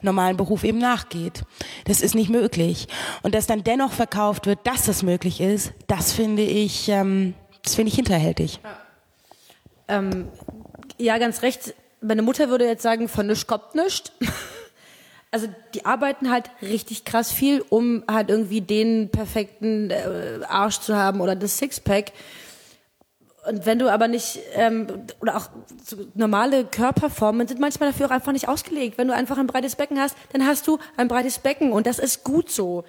normalen 0.00 0.36
Beruf 0.36 0.64
eben 0.64 0.78
nachgeht. 0.78 1.42
Das 1.84 2.00
ist 2.00 2.14
nicht 2.16 2.30
möglich. 2.30 2.88
Und 3.22 3.34
dass 3.36 3.46
dann 3.46 3.62
dennoch 3.62 3.92
verkauft 3.92 4.46
wird, 4.46 4.58
dass 4.64 4.86
das 4.86 5.02
möglich 5.04 5.40
ist, 5.40 5.72
das 5.86 6.12
finde 6.12 6.42
ich, 6.42 6.88
ähm, 6.88 7.34
das 7.62 7.76
finde 7.76 7.90
ich 7.90 7.94
hinterhältig. 7.94 8.58
Ähm, 9.92 10.28
ja, 10.98 11.18
ganz 11.18 11.42
recht. 11.42 11.74
Meine 12.00 12.22
Mutter 12.22 12.48
würde 12.48 12.66
jetzt 12.66 12.82
sagen, 12.82 13.08
von 13.08 13.26
nichts 13.26 13.46
kommt 13.46 13.74
nichts. 13.74 14.12
Also 15.34 15.48
die 15.72 15.86
arbeiten 15.86 16.30
halt 16.30 16.50
richtig 16.60 17.06
krass 17.06 17.32
viel, 17.32 17.64
um 17.70 18.04
halt 18.06 18.28
irgendwie 18.28 18.60
den 18.60 19.08
perfekten 19.08 19.90
äh, 19.90 20.40
Arsch 20.46 20.80
zu 20.80 20.94
haben 20.94 21.22
oder 21.22 21.34
das 21.34 21.56
Sixpack. 21.56 22.12
Und 23.48 23.64
wenn 23.64 23.78
du 23.78 23.90
aber 23.90 24.08
nicht, 24.08 24.40
ähm, 24.52 24.88
oder 25.22 25.38
auch 25.38 25.48
so 25.82 25.96
normale 26.12 26.66
Körperformen 26.66 27.48
sind 27.48 27.60
manchmal 27.60 27.92
dafür 27.92 28.08
auch 28.08 28.10
einfach 28.10 28.32
nicht 28.32 28.46
ausgelegt. 28.46 28.98
Wenn 28.98 29.08
du 29.08 29.14
einfach 29.14 29.38
ein 29.38 29.46
breites 29.46 29.74
Becken 29.74 29.98
hast, 29.98 30.18
dann 30.34 30.46
hast 30.46 30.66
du 30.68 30.78
ein 30.98 31.08
breites 31.08 31.38
Becken 31.38 31.72
und 31.72 31.86
das 31.86 31.98
ist 31.98 32.24
gut 32.24 32.50
so. 32.50 32.84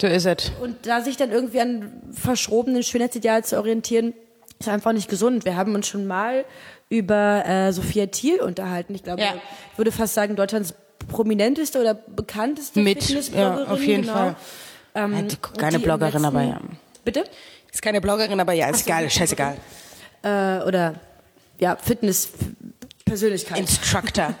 So 0.00 0.08
ist 0.08 0.26
es. 0.26 0.50
Und 0.60 0.86
da 0.86 1.02
sich 1.02 1.16
dann 1.16 1.30
irgendwie 1.30 1.60
an 1.60 2.02
verschrobenen 2.10 2.82
Schönheitsideal 2.82 3.44
zu 3.44 3.58
orientieren, 3.58 4.12
ist 4.66 4.72
einfach 4.72 4.92
nicht 4.92 5.08
gesund. 5.08 5.44
Wir 5.44 5.56
haben 5.56 5.74
uns 5.74 5.86
schon 5.88 6.06
mal 6.06 6.44
über 6.88 7.44
äh, 7.46 7.72
Sophia 7.72 8.06
Thiel 8.06 8.40
unterhalten. 8.40 8.94
Ich 8.94 9.02
glaube, 9.02 9.22
Ja. 9.22 9.34
ich 9.72 9.78
würde 9.78 9.92
fast 9.92 10.14
sagen, 10.14 10.36
Deutschlands 10.36 10.74
prominenteste 11.08 11.80
oder 11.80 11.94
bekannteste 11.94 12.80
Mit, 12.80 13.02
Fitnessbloggerin. 13.02 13.58
ja, 13.66 13.72
auf 13.72 13.82
jeden 13.82 14.02
genau. 14.02 14.12
Fall. 14.14 14.36
Ähm, 14.94 15.28
Ja, 15.28 15.36
keine 15.58 15.78
Bloggerin, 15.78 16.24
aber 16.24 16.42
ja. 16.42 16.60
Bitte? 17.04 17.24
Ist 17.72 17.82
keine 17.82 18.00
Bloggerin, 18.00 18.38
aber 18.38 18.52
ja, 18.52 18.68
ist 18.68 18.86
egal, 18.86 19.08
scheißegal. 19.10 19.56
Äh, 20.22 20.58
oder 20.66 20.94
ja, 21.58 21.76
Fitness-Persönlichkeit. 21.76 23.58
Instructor. 23.58 24.34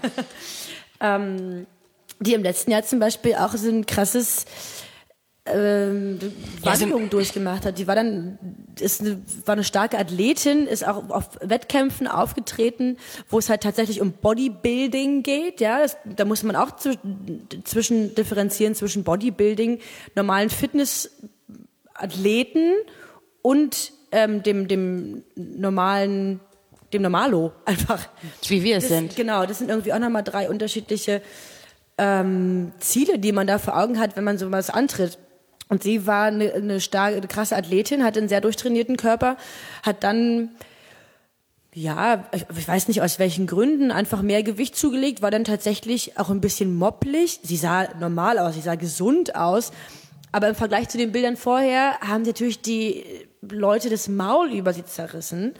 ähm, 1.00 1.66
die 2.20 2.34
im 2.34 2.42
letzten 2.42 2.70
Jahr 2.70 2.82
zum 2.84 3.00
Beispiel 3.00 3.34
auch 3.34 3.54
so 3.56 3.68
ein 3.68 3.86
krasses 3.86 4.44
ähm, 5.44 6.18
Ja, 6.64 6.76
so- 6.76 6.82
Wandlung 6.82 7.10
durchgemacht 7.10 7.66
hat. 7.66 7.78
Die 7.78 7.86
war 7.88 7.96
dann 7.96 8.38
ist 8.80 9.00
eine, 9.00 9.20
war 9.44 9.54
eine 9.54 9.64
starke 9.64 9.98
Athletin, 9.98 10.66
ist 10.66 10.86
auch 10.86 11.10
auf 11.10 11.30
Wettkämpfen 11.42 12.06
aufgetreten, 12.06 12.96
wo 13.28 13.38
es 13.38 13.48
halt 13.50 13.62
tatsächlich 13.62 14.00
um 14.00 14.12
Bodybuilding 14.12 15.22
geht. 15.22 15.60
Ja, 15.60 15.80
das, 15.80 15.96
da 16.04 16.24
muss 16.24 16.42
man 16.44 16.56
auch 16.56 16.76
zu, 16.76 16.92
zwischen 17.64 18.14
differenzieren 18.14 18.74
zwischen 18.74 19.04
Bodybuilding, 19.04 19.80
normalen 20.14 20.48
Fitnessathleten 20.48 22.72
und 23.42 23.92
ähm, 24.12 24.42
dem 24.42 24.68
dem 24.68 25.22
normalen 25.36 26.40
dem 26.92 27.02
Normalo 27.02 27.52
einfach. 27.64 28.08
Wie 28.46 28.62
wir 28.62 28.76
es 28.76 28.88
sind. 28.88 29.16
Genau, 29.16 29.44
das 29.46 29.58
sind 29.58 29.70
irgendwie 29.70 29.92
auch 29.92 29.98
nochmal 29.98 30.22
drei 30.22 30.48
unterschiedliche 30.50 31.22
ähm, 31.98 32.72
Ziele, 32.78 33.18
die 33.18 33.32
man 33.32 33.46
da 33.46 33.58
vor 33.58 33.76
Augen 33.78 33.98
hat, 33.98 34.16
wenn 34.16 34.24
man 34.24 34.38
sowas 34.38 34.70
antritt. 34.70 35.18
Und 35.72 35.82
sie 35.82 36.06
war 36.06 36.24
eine, 36.24 36.52
eine 36.52 36.82
starke, 36.82 37.16
eine 37.16 37.26
krasse 37.26 37.56
Athletin, 37.56 38.04
hatte 38.04 38.18
einen 38.18 38.28
sehr 38.28 38.42
durchtrainierten 38.42 38.98
Körper, 38.98 39.38
hat 39.82 40.04
dann, 40.04 40.50
ja, 41.72 42.28
ich, 42.34 42.68
weiß 42.68 42.88
nicht 42.88 43.00
aus 43.00 43.18
welchen 43.18 43.46
Gründen, 43.46 43.90
einfach 43.90 44.20
mehr 44.20 44.42
Gewicht 44.42 44.76
zugelegt, 44.76 45.22
war 45.22 45.30
dann 45.30 45.44
tatsächlich 45.44 46.18
auch 46.18 46.28
ein 46.28 46.42
bisschen 46.42 46.76
mopplig. 46.76 47.40
Sie 47.42 47.56
sah 47.56 47.88
normal 47.98 48.38
aus, 48.38 48.52
sie 48.52 48.60
sah 48.60 48.74
gesund 48.74 49.34
aus. 49.34 49.72
Aber 50.30 50.46
im 50.50 50.54
Vergleich 50.54 50.90
zu 50.90 50.98
den 50.98 51.10
Bildern 51.10 51.38
vorher 51.38 51.98
haben 52.00 52.24
natürlich 52.24 52.60
die 52.60 53.06
Leute 53.50 53.90
das 53.90 54.06
Maul 54.06 54.52
über 54.52 54.72
sie 54.72 54.84
zerrissen. 54.84 55.54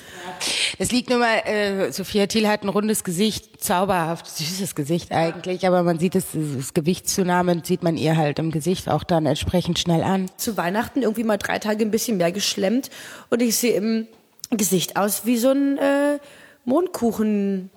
Es 0.79 0.93
liegt 0.93 1.11
nur 1.11 1.19
mal, 1.19 1.39
äh, 1.45 1.91
Sophia 1.91 2.27
Thiel 2.29 2.47
hat 2.47 2.63
ein 2.63 2.69
rundes 2.69 3.03
Gesicht, 3.03 3.63
zauberhaft, 3.63 4.29
süßes 4.29 4.77
Gesicht 4.77 5.11
eigentlich, 5.11 5.67
aber 5.67 5.83
man 5.83 5.99
sieht 5.99 6.15
es, 6.15 6.27
das 6.33 6.75
Gewichtszunahme 6.75 7.63
sieht 7.65 7.83
man 7.83 7.97
ihr 7.97 8.17
halt 8.17 8.39
im 8.39 8.53
Gesicht 8.53 8.89
auch 8.89 9.03
dann 9.03 9.27
entsprechend 9.27 9.81
schnell 9.81 10.05
an. 10.05 10.31
zu 10.37 10.57
Weihnachten 10.57 11.03
irgendwie 11.03 11.25
mal 11.25 11.39
drei 11.39 11.59
Tage 11.59 11.85
ein 11.85 11.91
bisschen 11.91 12.19
mehr 12.19 12.31
geschlemmt 12.31 12.89
und 13.31 13.43
ich 13.43 13.57
sehe 13.57 13.75
im 13.75 14.07
Gesicht 14.51 14.97
aus 14.97 15.27
wie 15.27 15.37
so 15.37 15.51
ein 15.51 15.77
äh, 15.79 16.19
Mondkuchen. 16.65 17.69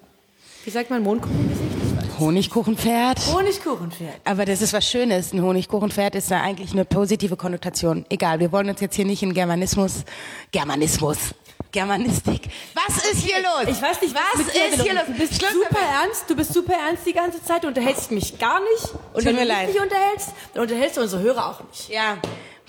Wie 0.65 0.69
sagt 0.69 0.91
man 0.91 1.01
Mondkuchengesicht? 1.01 1.84
Honigkuchenpferd. 2.19 3.19
Honigkuchenpferd. 3.33 4.15
Aber 4.23 4.45
das 4.45 4.61
ist 4.61 4.73
was 4.73 4.89
Schönes. 4.89 5.33
Ein 5.33 5.41
Honigkuchenpferd 5.41 6.15
ist 6.15 6.31
da 6.31 6.41
eigentlich 6.41 6.71
eine 6.71 6.85
positive 6.85 7.35
Konnotation. 7.37 8.05
Egal, 8.09 8.39
wir 8.39 8.51
wollen 8.51 8.69
uns 8.69 8.79
jetzt 8.81 8.95
hier 8.95 9.05
nicht 9.05 9.23
in 9.23 9.33
Germanismus, 9.33 10.03
Germanismus, 10.51 11.17
Germanistik. 11.71 12.49
Was 12.73 12.97
ist 13.11 13.23
hier 13.25 13.37
los? 13.39 13.75
Ich 13.75 13.81
weiß 13.81 14.01
nicht, 14.01 14.15
was 14.15 14.45
dir 14.53 14.65
ist 14.69 14.81
hier 14.81 14.93
los? 14.93 15.03
Du 15.07 15.13
bist 15.13 15.35
Schluss 15.35 15.53
super 15.53 15.67
damit. 15.71 15.89
ernst, 16.03 16.29
du 16.29 16.35
bist 16.35 16.53
super 16.53 16.73
ernst 16.73 17.05
die 17.05 17.13
ganze 17.13 17.43
Zeit, 17.43 17.63
du 17.63 17.67
unterhältst 17.67 18.11
mich 18.11 18.37
gar 18.39 18.59
nicht. 18.61 18.93
Und 18.93 19.15
Tut 19.15 19.25
wenn 19.25 19.35
mir 19.35 19.41
du 19.41 19.47
mich 19.47 19.57
leid. 19.57 19.67
nicht 19.69 19.81
unterhältst, 19.81 20.29
dann 20.53 20.63
unterhältst 20.63 20.97
du 20.97 21.01
unsere 21.01 21.21
Hörer 21.21 21.49
auch 21.49 21.63
nicht. 21.69 21.89
Ja, 21.89 22.17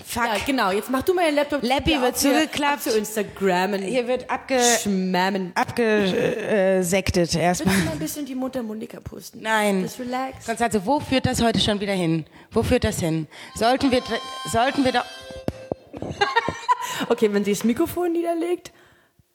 fuck. 0.07 0.25
Ja, 0.27 0.37
genau. 0.47 0.71
Jetzt 0.71 0.91
mach 0.91 1.03
du 1.03 1.15
mal 1.15 1.27
den 1.27 1.35
Laptop. 1.35 1.61
Hier 1.63 2.01
wird 2.03 2.17
zugeklappt. 2.19 2.83
Zu 2.83 2.97
Instagrammen. 2.97 3.83
Hier 3.83 4.07
wird 4.09 4.29
abge, 4.31 4.59
Schmammen. 4.83 5.53
abgesektet 5.55 7.17
Willst 7.17 7.37
erstmal. 7.37 7.75
du 7.77 7.85
mal 7.85 7.93
ein 7.93 7.99
bisschen 7.99 8.25
die 8.27 8.35
Mundharmonika 8.35 9.01
pusten? 9.01 9.43
Nein. 9.43 9.83
Das 9.83 9.99
relax. 9.99 10.47
Konstanze, 10.47 10.85
wo 10.87 11.01
führt 11.01 11.27
das 11.27 11.43
heute 11.43 11.61
schon 11.61 11.81
wieder 11.81 11.93
hin? 11.95 12.25
Wo 12.51 12.63
führt 12.63 12.85
das 12.85 13.01
hin? 13.01 13.27
Sollten 13.55 13.91
wir, 13.91 14.03
sollten 14.51 14.85
wir 14.85 14.93
doch, 14.93 15.05
Okay, 17.09 17.33
wenn 17.33 17.45
sie 17.45 17.53
das 17.53 17.65
Mikrofon 17.65 18.13
niederlegt, 18.13 18.73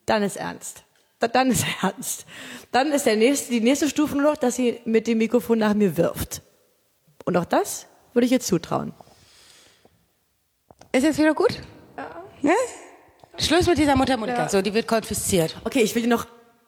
dann 0.05 0.23
ist 0.23 0.35
ernst. 0.37 0.83
Da- 1.19 1.27
Dann 1.27 1.51
ist 1.51 1.65
ernst. 1.81 2.25
Dann 2.71 2.91
ist 2.91 3.05
der 3.05 3.15
nächste, 3.15 3.51
die 3.51 3.61
nächste 3.61 3.87
Stufe 3.89 4.15
nur 4.15 4.31
noch, 4.31 4.37
dass 4.37 4.55
sie 4.55 4.79
mit 4.85 5.05
dem 5.07 5.17
Mikrofon 5.19 5.59
nach 5.59 5.73
mir 5.73 5.95
wirft. 5.97 6.41
Und 7.25 7.37
auch 7.37 7.45
das 7.45 7.85
würde 8.13 8.25
ich 8.25 8.31
ihr 8.31 8.39
zutrauen. 8.39 8.93
Ist 10.91 11.03
jetzt 11.03 11.19
wieder 11.19 11.33
gut? 11.33 11.59
Ja. 12.41 12.53
Schluss 13.37 13.67
mit 13.67 13.77
dieser 13.77 13.95
Mundharmonika. 13.95 14.49
So, 14.49 14.61
die 14.61 14.73
wird 14.73 14.87
konfisziert. 14.87 15.55
Okay, 15.63 15.81
ich 15.81 15.95
will 15.95 16.03
dir 16.03 16.09
noch, 16.09 16.27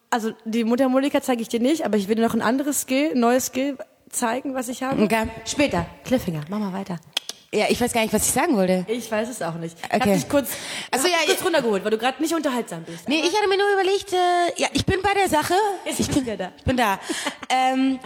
also 0.10 0.32
die 0.46 0.63
Mundharmonika 0.63 1.22
zeige 1.22 1.42
ich 1.42 1.50
dir 1.50 1.60
nicht, 1.60 1.86
aber 1.86 1.98
ich 1.98 2.08
will 2.08 2.15
dir 2.15 2.22
noch 2.22 2.34
ein 2.34 2.42
anderes 2.42 2.82
Skill, 2.82 3.12
ein 3.12 3.20
neues 3.20 3.48
Skill 3.48 3.77
zeigen, 4.10 4.53
was 4.53 4.70
ich 4.70 4.84
habe. 4.84 5.03
Okay. 5.03 5.27
Später. 5.46 5.86
Cliffhanger, 6.06 6.42
mach 6.50 6.60
mal 6.60 6.74
weiter. 6.74 7.00
Ja, 7.53 7.65
ich 7.69 7.79
weiß 7.79 7.93
gar 7.93 8.01
nicht, 8.01 8.12
was 8.13 8.25
ich 8.25 8.31
sagen 8.31 8.55
wollte. 8.57 8.83
Ich 8.88 9.12
weiß 9.12 9.29
es 9.29 9.41
auch 9.41 9.53
nicht. 9.55 9.77
Ich 9.79 9.86
Okay. 9.86 10.00
hab 10.10 10.13
dich 10.15 10.27
kurz, 10.27 10.50
Also 10.91 11.07
ich 11.07 11.13
hab 11.13 11.22
ja, 11.22 11.25
kurz 11.27 11.39
ich- 11.39 11.45
runtergeholt, 11.45 11.83
weil 11.83 11.91
du 11.91 11.98
gerade 11.98 12.22
nicht 12.22 12.33
unterhaltsam 12.33 12.83
bist. 12.83 13.07
Nee, 13.07 13.19
ich 13.19 13.36
hatte 13.38 13.48
mir 13.48 13.57
nur 13.57 13.72
überlegt, 13.74 14.12
äh, 14.12 14.62
ja, 14.62 14.67
ich 14.74 14.86
bin 14.86 15.01
bei 15.03 15.13
der 15.13 15.29
Sache. 15.29 15.53
Jetzt 15.86 16.00
ich 16.00 16.10
bin 16.10 16.25
du 16.25 16.36
da. 16.36 16.51
Ich 16.57 16.63
bin 16.63 16.77
da. 16.77 17.00
ähm, 17.50 18.00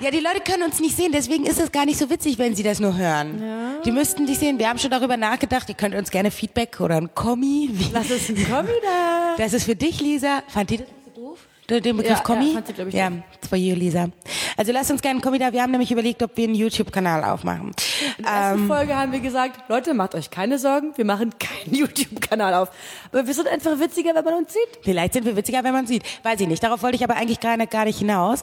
ja, 0.00 0.10
die 0.10 0.20
Leute 0.20 0.40
können 0.40 0.62
uns 0.62 0.78
nicht 0.80 0.96
sehen, 0.96 1.10
deswegen 1.12 1.44
ist 1.46 1.60
es 1.60 1.70
gar 1.72 1.84
nicht 1.84 1.98
so 1.98 2.08
witzig, 2.10 2.38
wenn 2.38 2.54
sie 2.54 2.62
das 2.62 2.78
nur 2.80 2.96
hören. 2.96 3.42
Die 3.84 3.90
müssten 3.92 4.26
dich 4.26 4.38
sehen. 4.38 4.58
Wir 4.58 4.68
haben 4.68 4.78
schon 4.78 4.90
darüber 4.90 5.16
nachgedacht. 5.16 5.68
Ihr 5.68 5.74
könnt 5.74 5.94
uns 5.94 6.10
gerne 6.10 6.30
Feedback 6.30 6.80
oder 6.80 6.96
ein 6.96 7.14
Kommi. 7.14 7.70
Lass 7.92 8.10
es 8.10 8.28
ein 8.28 8.36
Kommi 8.48 8.68
da. 8.82 9.34
das 9.36 9.52
ist 9.52 9.64
für 9.64 9.74
dich, 9.76 10.00
Lisa. 10.00 10.42
Fand 10.48 10.70
die 10.70 10.78
das 10.78 10.86
doof? 11.14 11.38
Den 11.68 11.96
Begriff 11.96 12.18
Ja, 12.18 12.22
Kommi? 12.22 12.48
ja, 12.48 12.54
fand 12.54 12.66
sie, 12.66 12.72
glaub 12.72 12.88
ich, 12.88 12.94
Ja, 12.94 13.08
it's 13.34 13.48
for 13.48 13.56
you, 13.56 13.74
Lisa. 13.74 14.08
Also 14.56 14.72
lasst 14.72 14.90
uns 14.90 15.00
gerne, 15.00 15.20
komm 15.20 15.32
wieder, 15.32 15.52
wir 15.52 15.62
haben 15.62 15.70
nämlich 15.70 15.90
überlegt, 15.90 16.22
ob 16.22 16.36
wir 16.36 16.44
einen 16.44 16.54
YouTube-Kanal 16.54 17.24
aufmachen. 17.24 17.72
In 18.18 18.24
der 18.24 18.32
ersten 18.32 18.66
Folge 18.66 18.96
haben 18.96 19.12
wir 19.12 19.20
gesagt, 19.20 19.68
Leute, 19.68 19.94
macht 19.94 20.14
euch 20.14 20.30
keine 20.30 20.58
Sorgen, 20.58 20.92
wir 20.96 21.04
machen 21.04 21.32
keinen 21.38 21.74
YouTube-Kanal 21.74 22.54
auf. 22.54 22.70
Aber 23.10 23.26
wir 23.26 23.34
sind 23.34 23.48
einfach 23.48 23.78
witziger, 23.78 24.14
wenn 24.14 24.24
man 24.24 24.34
uns 24.34 24.52
sieht. 24.52 24.78
Vielleicht 24.82 25.12
sind 25.12 25.24
wir 25.24 25.36
witziger, 25.36 25.62
wenn 25.64 25.72
man 25.72 25.86
sieht. 25.86 26.02
Weiß 26.22 26.40
ich 26.40 26.48
nicht. 26.48 26.62
Darauf 26.62 26.82
wollte 26.82 26.96
ich 26.96 27.04
aber 27.04 27.16
eigentlich 27.16 27.40
gerade 27.40 27.66
gar 27.66 27.84
nicht 27.84 27.98
hinaus. 27.98 28.42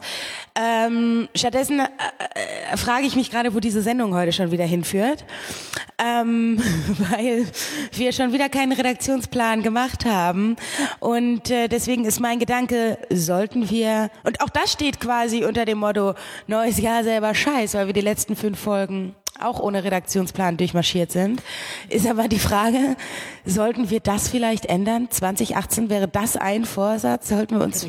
Ähm, 0.54 1.28
stattdessen 1.34 1.80
äh, 1.80 1.84
äh, 2.72 2.76
frage 2.76 3.06
ich 3.06 3.16
mich 3.16 3.30
gerade, 3.30 3.54
wo 3.54 3.60
diese 3.60 3.82
Sendung 3.82 4.14
heute 4.14 4.32
schon 4.32 4.50
wieder 4.50 4.64
hinführt. 4.64 5.24
Ähm, 5.98 6.58
weil 7.10 7.46
wir 7.92 8.12
schon 8.12 8.32
wieder 8.32 8.48
keinen 8.48 8.72
Redaktionsplan 8.72 9.62
gemacht 9.62 10.04
haben. 10.04 10.56
Und 10.98 11.50
äh, 11.50 11.68
deswegen 11.68 12.04
ist 12.04 12.20
mein 12.20 12.38
Gedanke, 12.38 12.98
sollten 13.10 13.70
wir, 13.70 14.10
und 14.24 14.40
auch 14.40 14.48
das 14.48 14.72
steht 14.72 15.00
quasi 15.00 15.44
unter 15.44 15.64
dem 15.64 15.78
Motto, 15.78 16.14
neues 16.46 16.78
Jahr 16.78 17.04
selber 17.04 17.34
scheiß, 17.34 17.74
weil 17.74 17.86
wir 17.86 17.94
die 17.94 18.00
letzten 18.00 18.36
fünf 18.36 18.58
Folgen 18.58 19.14
auch 19.42 19.60
ohne 19.60 19.84
Redaktionsplan 19.84 20.56
durchmarschiert 20.56 21.12
sind. 21.12 21.42
Ist 21.88 22.06
aber 22.06 22.28
die 22.28 22.38
Frage, 22.38 22.96
sollten 23.44 23.90
wir 23.90 24.00
das 24.00 24.28
vielleicht 24.28 24.66
ändern? 24.66 25.08
2018 25.10 25.90
wäre 25.90 26.08
das 26.08 26.36
ein 26.36 26.64
Vorsatz? 26.64 27.28
Sollten 27.28 27.58
wir 27.58 27.64
uns 27.64 27.86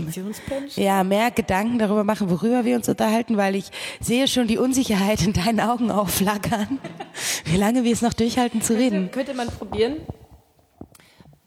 ja 0.76 1.04
mehr 1.04 1.32
Gedanken 1.32 1.80
darüber 1.80 2.04
machen, 2.04 2.30
worüber 2.30 2.66
wir 2.66 2.76
uns 2.76 2.88
unterhalten, 2.90 3.38
weil 3.38 3.56
ich 3.56 3.66
sehe 4.00 4.28
schon 4.28 4.48
die 4.48 4.58
Unsicherheit 4.58 5.22
in 5.26 5.34
deinen 5.34 5.60
Augen 5.60 5.92
aufflackern, 5.92 6.80
wie 7.46 7.58
lange 7.58 7.84
wir 7.84 7.94
es 7.94 8.02
noch 8.02 8.14
durchhalten 8.14 8.62
zu 8.62 8.74
reden. 8.74 9.12
Könnte, 9.12 9.32
könnte 9.32 9.34
man 9.34 9.48
probieren. 9.48 9.98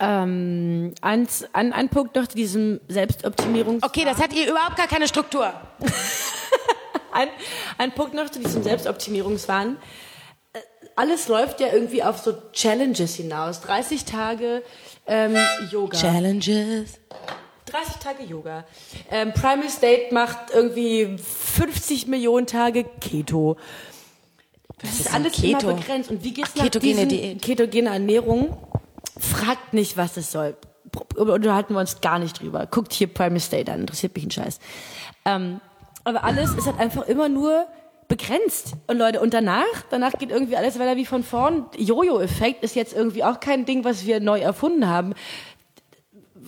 Ähm, 0.01 0.93
eins, 1.01 1.45
ein, 1.53 1.73
ein 1.73 1.89
Punkt 1.89 2.17
noch 2.17 2.27
zu 2.27 2.37
diesem 2.37 2.81
Selbstoptimierungs. 2.89 3.83
Okay, 3.83 4.05
das 4.05 4.21
hat 4.21 4.35
ihr 4.35 4.51
überhaupt 4.51 4.77
gar 4.77 4.89
keine 4.89 5.07
Struktur. 5.07 5.53
ein, 7.15 7.29
ein 7.79 7.93
Punkt 7.93 8.15
noch 8.15 8.29
zu 8.31 8.41
diesem 8.41 8.63
Selbstoptimierungswahn. 8.63 9.77
Äh, 10.53 10.59
Alles 10.97 11.29
läuft 11.29 11.61
ja 11.61 11.69
irgendwie 11.73 12.03
auf 12.03 12.19
so 12.19 12.35
Challenges 12.53 13.15
hinaus. 13.15 13.61
30 13.63 14.05
Tage 14.05 14.63
ähm, 15.07 15.37
Yoga. 15.71 15.99
Challenges. 15.99 16.99
30 17.67 17.97
Tage 17.97 18.23
Yoga. 18.25 18.65
Ähm, 19.11 19.33
Primal 19.33 19.69
State 19.71 20.13
macht 20.13 20.51
irgendwie 20.53 21.17
50 21.19 22.07
Millionen 22.07 22.47
Tage 22.47 22.85
Keto. 23.01 23.57
Das 24.79 24.91
ist 24.93 25.01
ist 25.01 25.15
alles 25.15 25.33
Keto? 25.33 25.71
immer 25.71 25.79
begrenzt. 25.81 26.11
Und 26.11 26.23
wie 26.23 26.33
geht's 26.35 26.51
Ach, 26.53 26.57
nach 26.57 26.65
ketogene 26.65 27.07
diesen 27.07 27.09
Diät. 27.09 27.43
ketogene 27.43 27.91
Ernährung? 27.91 28.57
Fragt 29.19 29.73
nicht, 29.73 29.97
was 29.97 30.17
es 30.17 30.31
soll. 30.31 30.57
Unterhalten 31.17 31.75
wir 31.75 31.81
uns 31.81 32.01
gar 32.01 32.19
nicht 32.19 32.41
drüber. 32.41 32.67
Guckt 32.67 32.93
hier 32.93 33.07
Primal 33.13 33.41
State 33.41 33.73
an, 33.73 33.81
interessiert 33.81 34.15
mich 34.15 34.27
ein 34.27 34.31
Scheiß. 34.31 34.59
Ähm, 35.25 35.61
aber 36.05 36.25
alles 36.25 36.55
ist 36.55 36.67
halt 36.67 36.79
einfach 36.79 37.07
immer 37.07 37.29
nur 37.29 37.67
begrenzt. 38.07 38.75
Und 38.87 38.99
Leute, 38.99 39.21
und 39.21 39.33
danach, 39.35 39.65
danach 39.91 40.13
geht 40.13 40.31
irgendwie 40.31 40.57
alles 40.57 40.79
weiter 40.79 40.97
wie 40.97 41.07
von 41.07 41.23
vorn. 41.25 41.67
Jojo-Effekt 41.77 42.63
ist 42.63 42.75
jetzt 42.77 42.93
irgendwie 42.95 43.25
auch 43.25 43.41
kein 43.41 43.65
Ding, 43.65 43.85
was 43.85 44.05
wir 44.05 44.21
neu 44.21 44.41
erfunden 44.41 44.87
haben. 44.89 45.15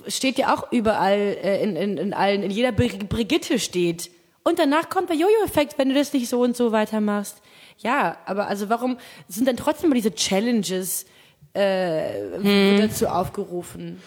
Steht 0.07 0.39
ja 0.39 0.55
auch 0.55 0.71
überall 0.71 1.19
äh, 1.19 1.63
in, 1.63 1.75
in, 1.75 1.97
in 1.97 2.15
allen, 2.15 2.43
in 2.43 2.51
jeder 2.51 2.69
Bri- 2.69 3.05
Brigitte 3.09 3.59
steht. 3.59 4.11
Und 4.45 4.59
danach 4.59 4.91
kommt 4.91 5.09
der 5.09 5.17
Jojo-Effekt, 5.17 5.79
wenn 5.79 5.89
du 5.89 5.95
das 5.95 6.13
nicht 6.13 6.29
so 6.29 6.41
und 6.41 6.57
so 6.57 6.71
weitermachst. 6.71 7.41
Ja, 7.79 8.19
aber 8.27 8.47
also 8.47 8.69
warum 8.69 8.99
sind 9.29 9.49
dann 9.49 9.57
trotzdem 9.57 9.87
immer 9.87 9.97
diese 9.97 10.15
Challenges 10.15 11.07
äh, 11.55 12.13
wird 12.39 12.91
dazu 12.91 13.09
aufgerufen? 13.09 14.01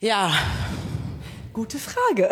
Ja. 0.00 0.32
Gute 1.52 1.78
Frage. 1.78 2.30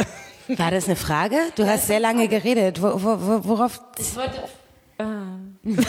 War 0.49 0.71
das 0.71 0.87
eine 0.87 0.97
Frage? 0.97 1.37
Du 1.57 1.67
hast 1.67 1.87
sehr 1.87 2.01
lange 2.01 2.29
geredet. 2.29 2.81
Wo, 2.83 3.03
wo, 3.03 3.19
wo, 3.21 3.45
worauf? 3.49 3.81
Ich 3.99 4.15
wollte. 4.17 4.43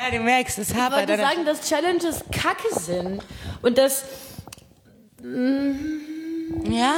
Ja, 0.00 0.16
du 0.16 0.22
merkst, 0.22 0.58
es 0.58 0.70
Ich 0.70 0.76
hapert. 0.76 1.08
wollte 1.08 1.16
sagen, 1.22 1.44
dass 1.44 1.68
Challenges 1.68 2.24
kacke 2.32 2.68
sind. 2.80 3.22
Und 3.62 3.76
dass. 3.78 4.04
Ja? 6.64 6.94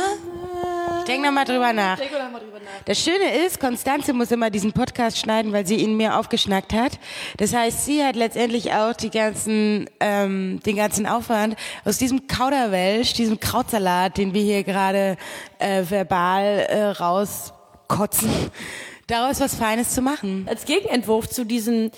Ich 0.99 1.05
denke 1.07 1.27
nochmal 1.27 1.45
drüber 1.45 1.73
nach. 1.73 1.99
Denk 1.99 2.13
doch 2.13 2.31
mal 2.31 2.39
drüber 2.41 2.61
nach. 2.61 2.70
Das 2.87 2.99
Schöne 2.99 3.45
ist, 3.47 3.61
Konstanze 3.61 4.13
muss 4.13 4.31
immer 4.31 4.51
diesen 4.51 4.73
Podcast 4.73 5.19
schneiden, 5.19 5.53
weil 5.53 5.67
sie 5.67 5.77
ihn 5.77 5.97
mir 5.97 6.19
aufgeschnackt 6.19 6.73
hat. 6.73 6.99
Das 7.37 7.55
heißt, 7.55 7.85
sie 7.85 8.03
hat 8.03 8.17
letztendlich 8.17 8.73
auch 8.73 8.95
die 8.95 9.11
ganzen, 9.11 9.89
ähm, 10.01 10.61
den 10.65 10.77
ganzen 10.77 11.07
Aufwand 11.07 11.57
aus 11.85 11.99
diesem 11.99 12.27
Kauderwelsch, 12.27 13.13
diesem 13.13 13.39
Krautsalat, 13.39 14.17
den 14.17 14.33
wir 14.33 14.43
hier 14.43 14.65
gerade 14.65 15.17
äh, 15.59 15.85
verbal 15.89 16.67
äh, 16.69 16.85
rauskotzen, 16.87 18.31
daraus 19.07 19.41
was 19.41 19.55
Feines 19.55 19.95
zu 19.95 20.01
machen. 20.01 20.47
Als 20.49 20.65
Gegenentwurf 20.65 21.29
zu 21.29 21.45
diesen 21.45 21.91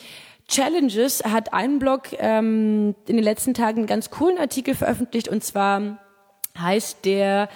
Challenges 0.48 1.22
hat 1.24 1.52
ein 1.52 1.78
Blog 1.78 2.08
ähm, 2.18 2.94
in 3.06 3.16
den 3.16 3.24
letzten 3.24 3.54
Tagen 3.54 3.78
einen 3.78 3.86
ganz 3.86 4.10
coolen 4.10 4.38
Artikel 4.38 4.74
veröffentlicht 4.74 5.28
und 5.28 5.44
zwar 5.44 5.98
heißt 6.58 7.04
der 7.04 7.48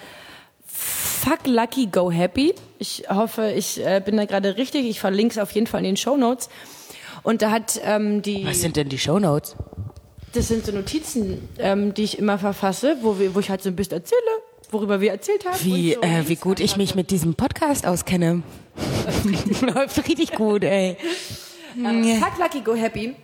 Fuck 0.65 1.45
Lucky 1.45 1.87
Go 1.87 2.09
Happy. 2.09 2.55
Ich 2.79 3.05
hoffe, 3.09 3.51
ich 3.51 3.83
äh, 3.85 4.01
bin 4.03 4.17
da 4.17 4.25
gerade 4.25 4.57
richtig. 4.57 4.85
Ich 4.85 4.99
verlinke 4.99 5.33
es 5.33 5.37
auf 5.37 5.51
jeden 5.51 5.67
Fall 5.67 5.79
in 5.81 5.85
den 5.85 5.97
Show 5.97 6.17
Notes. 6.17 6.49
Und 7.23 7.41
da 7.41 7.51
hat 7.51 7.79
ähm, 7.83 8.21
die 8.21 8.45
Was 8.45 8.61
sind 8.61 8.75
denn 8.75 8.89
die 8.89 8.99
Shownotes? 8.99 9.55
Das 10.33 10.47
sind 10.49 10.65
so 10.65 10.71
Notizen, 10.71 11.49
ähm, 11.57 11.93
die 11.93 12.03
ich 12.03 12.19
immer 12.19 12.37
verfasse, 12.37 12.97
wo, 13.01 13.19
wir, 13.19 13.33
wo 13.33 13.39
ich 13.39 13.49
halt 13.49 13.63
so 13.63 13.69
ein 13.69 13.75
bisschen 13.75 13.93
erzähle, 13.93 14.19
worüber 14.71 15.01
wir 15.01 15.11
erzählt 15.11 15.45
haben. 15.45 15.57
Wie, 15.63 15.93
so 15.93 16.01
äh, 16.01 16.27
wie 16.27 16.35
gut 16.35 16.59
ich 16.59 16.77
mich 16.77 16.95
mit 16.95 17.11
diesem 17.11 17.33
Podcast 17.33 17.87
auskenne. 17.87 18.43
Läuft 19.61 20.07
richtig 20.07 20.33
gut, 20.33 20.63
ey. 20.63 20.97
Ähm, 21.77 22.21
Fuck 22.21 22.39
Lucky 22.39 22.61
Go 22.61 22.75
Happy, 22.75 23.15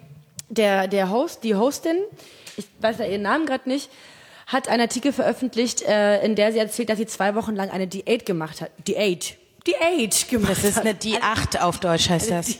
der, 0.49 0.87
der 0.87 1.09
Host, 1.09 1.43
die 1.43 1.55
Hostin, 1.55 1.97
ich 2.57 2.65
weiß 2.79 2.99
ja 2.99 3.05
ihren 3.05 3.23
Namen 3.23 3.45
gerade 3.45 3.67
nicht, 3.67 3.89
hat 4.47 4.67
einen 4.67 4.81
Artikel 4.81 5.11
veröffentlicht, 5.13 5.81
äh, 5.83 6.23
in 6.23 6.35
der 6.35 6.51
sie 6.51 6.59
erzählt, 6.59 6.89
dass 6.89 6.97
sie 6.97 7.05
zwei 7.05 7.35
Wochen 7.35 7.55
lang 7.55 7.69
eine 7.69 7.87
Diät 7.87 8.25
gemacht 8.25 8.61
hat. 8.61 8.71
Diät. 8.87 9.37
Diät 9.67 10.27
gemacht 10.29 10.51
Das 10.51 10.63
ist 10.63 10.79
eine 10.79 10.93
die 10.93 11.21
8 11.21 11.61
auf 11.61 11.79
Deutsch 11.79 12.09
heißt 12.09 12.31
das. 12.31 12.57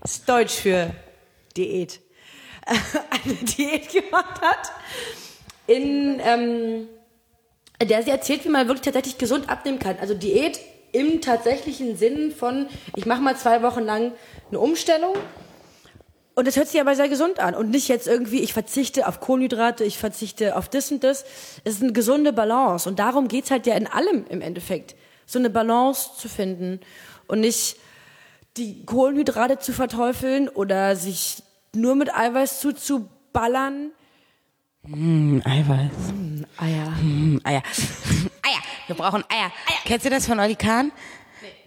Das 0.00 0.12
ist 0.12 0.28
Deutsch 0.28 0.54
für 0.54 0.90
Diät. 1.56 2.00
eine 2.66 3.34
Diät 3.34 3.90
gemacht 3.90 4.40
hat, 4.40 4.72
in 5.66 6.20
ähm, 6.22 6.88
der 7.82 8.02
sie 8.02 8.10
erzählt, 8.10 8.44
wie 8.44 8.48
man 8.48 8.68
wirklich 8.68 8.84
tatsächlich 8.84 9.18
gesund 9.18 9.48
abnehmen 9.48 9.78
kann. 9.78 9.98
Also 10.00 10.14
Diät 10.14 10.60
im 10.92 11.20
tatsächlichen 11.20 11.96
Sinn 11.96 12.32
von, 12.32 12.68
ich 12.96 13.06
mache 13.06 13.20
mal 13.20 13.36
zwei 13.36 13.62
Wochen 13.62 13.84
lang 13.84 14.12
eine 14.50 14.60
Umstellung 14.60 15.14
und 16.40 16.46
das 16.46 16.56
hört 16.56 16.68
sich 16.68 16.80
aber 16.80 16.94
sehr 16.94 17.08
gesund 17.08 17.38
an 17.38 17.54
und 17.54 17.70
nicht 17.70 17.88
jetzt 17.88 18.06
irgendwie, 18.06 18.40
ich 18.40 18.52
verzichte 18.52 19.06
auf 19.06 19.20
Kohlenhydrate, 19.20 19.84
ich 19.84 19.98
verzichte 19.98 20.56
auf 20.56 20.68
das 20.68 20.90
und 20.90 21.04
das. 21.04 21.24
Es 21.64 21.74
ist 21.74 21.82
eine 21.82 21.92
gesunde 21.92 22.32
Balance 22.32 22.88
und 22.88 22.98
darum 22.98 23.28
geht's 23.28 23.50
halt 23.50 23.66
ja 23.66 23.74
in 23.74 23.86
allem 23.86 24.24
im 24.28 24.40
Endeffekt, 24.40 24.94
so 25.30 25.38
eine 25.38 25.50
Balance 25.50 26.10
zu 26.16 26.28
finden 26.28 26.80
und 27.26 27.40
nicht 27.40 27.76
die 28.56 28.84
Kohlenhydrate 28.84 29.58
zu 29.58 29.72
verteufeln 29.72 30.48
oder 30.48 30.96
sich 30.96 31.42
nur 31.74 31.94
mit 31.94 32.12
Eiweiß 32.14 32.60
zuzuballern. 32.60 33.92
Hm, 34.84 35.42
Eiweiß. 35.44 35.92
Eier. 36.56 36.96
Hm, 36.98 37.40
Eier. 37.44 37.62
Eier. 38.42 38.62
Wir 38.86 38.96
brauchen 38.96 39.22
Eier. 39.28 39.52
Kennst 39.84 40.06
du 40.06 40.10
das 40.10 40.26
von 40.26 40.40
Oli 40.40 40.56
Kahn? 40.56 40.90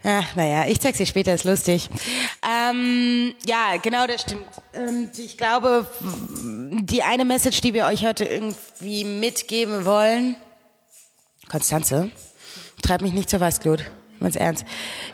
Ach, 0.04 0.36
naja, 0.36 0.66
ich 0.68 0.82
zeig's 0.82 0.98
dir 0.98 1.06
später, 1.06 1.34
ist 1.34 1.46
lustig. 1.46 1.90
Ähm, 2.46 3.34
ja, 3.46 3.78
genau, 3.82 4.06
das 4.06 4.22
stimmt. 4.24 4.46
Und 4.74 5.18
ich 5.18 5.38
glaube, 5.38 5.88
die 6.42 7.04
eine 7.04 7.24
Message, 7.24 7.62
die 7.62 7.74
wir 7.74 7.86
euch 7.86 8.06
heute 8.06 8.26
irgendwie 8.26 9.06
mitgeben 9.06 9.86
wollen, 9.86 10.36
Konstanze, 11.48 12.12
treib 12.84 13.02
mich 13.02 13.14
nicht 13.14 13.30
zur 13.30 13.40
Weißglut. 13.40 13.84
Ganz 14.20 14.36
ernst. 14.38 14.64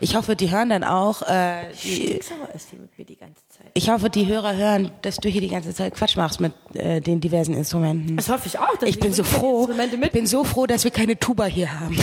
Ich 0.02 0.16
hoffe, 0.16 0.36
die 0.36 0.52
hören 0.52 0.70
dann 0.70 0.84
auch, 0.84 1.24
äh, 1.24 1.64
die, 1.84 2.12
ist 2.14 2.32
die 2.72 2.76
mit 2.76 2.96
mir 2.96 3.06
die 3.06 3.16
ganze 3.16 3.42
Zeit. 3.50 3.72
ich 3.74 3.90
hoffe, 3.90 4.10
die 4.12 4.28
Hörer 4.28 4.56
hören, 4.56 4.92
dass 5.02 5.18
du 5.18 5.30
hier 5.30 5.42
die 5.42 5.48
ganze 5.48 5.74
Zeit 5.74 5.96
Quatsch 5.96 6.16
machst 6.16 6.40
mit 6.40 6.54
äh, 6.76 7.02
den 7.02 7.20
diversen 7.20 7.56
Instrumenten. 7.56 8.18
Das 8.18 8.30
hoffe 8.30 8.44
ich 8.46 8.60
auch. 8.60 8.78
dass 8.78 8.88
Ich 8.88 9.00
bin 9.00 9.12
so 9.12 9.24
froh, 9.24 9.68
bin 10.12 10.28
so 10.28 10.44
froh, 10.44 10.68
dass 10.68 10.84
wir 10.84 10.92
keine 10.92 11.18
Tuba 11.18 11.46
hier 11.46 11.80
haben. 11.80 11.98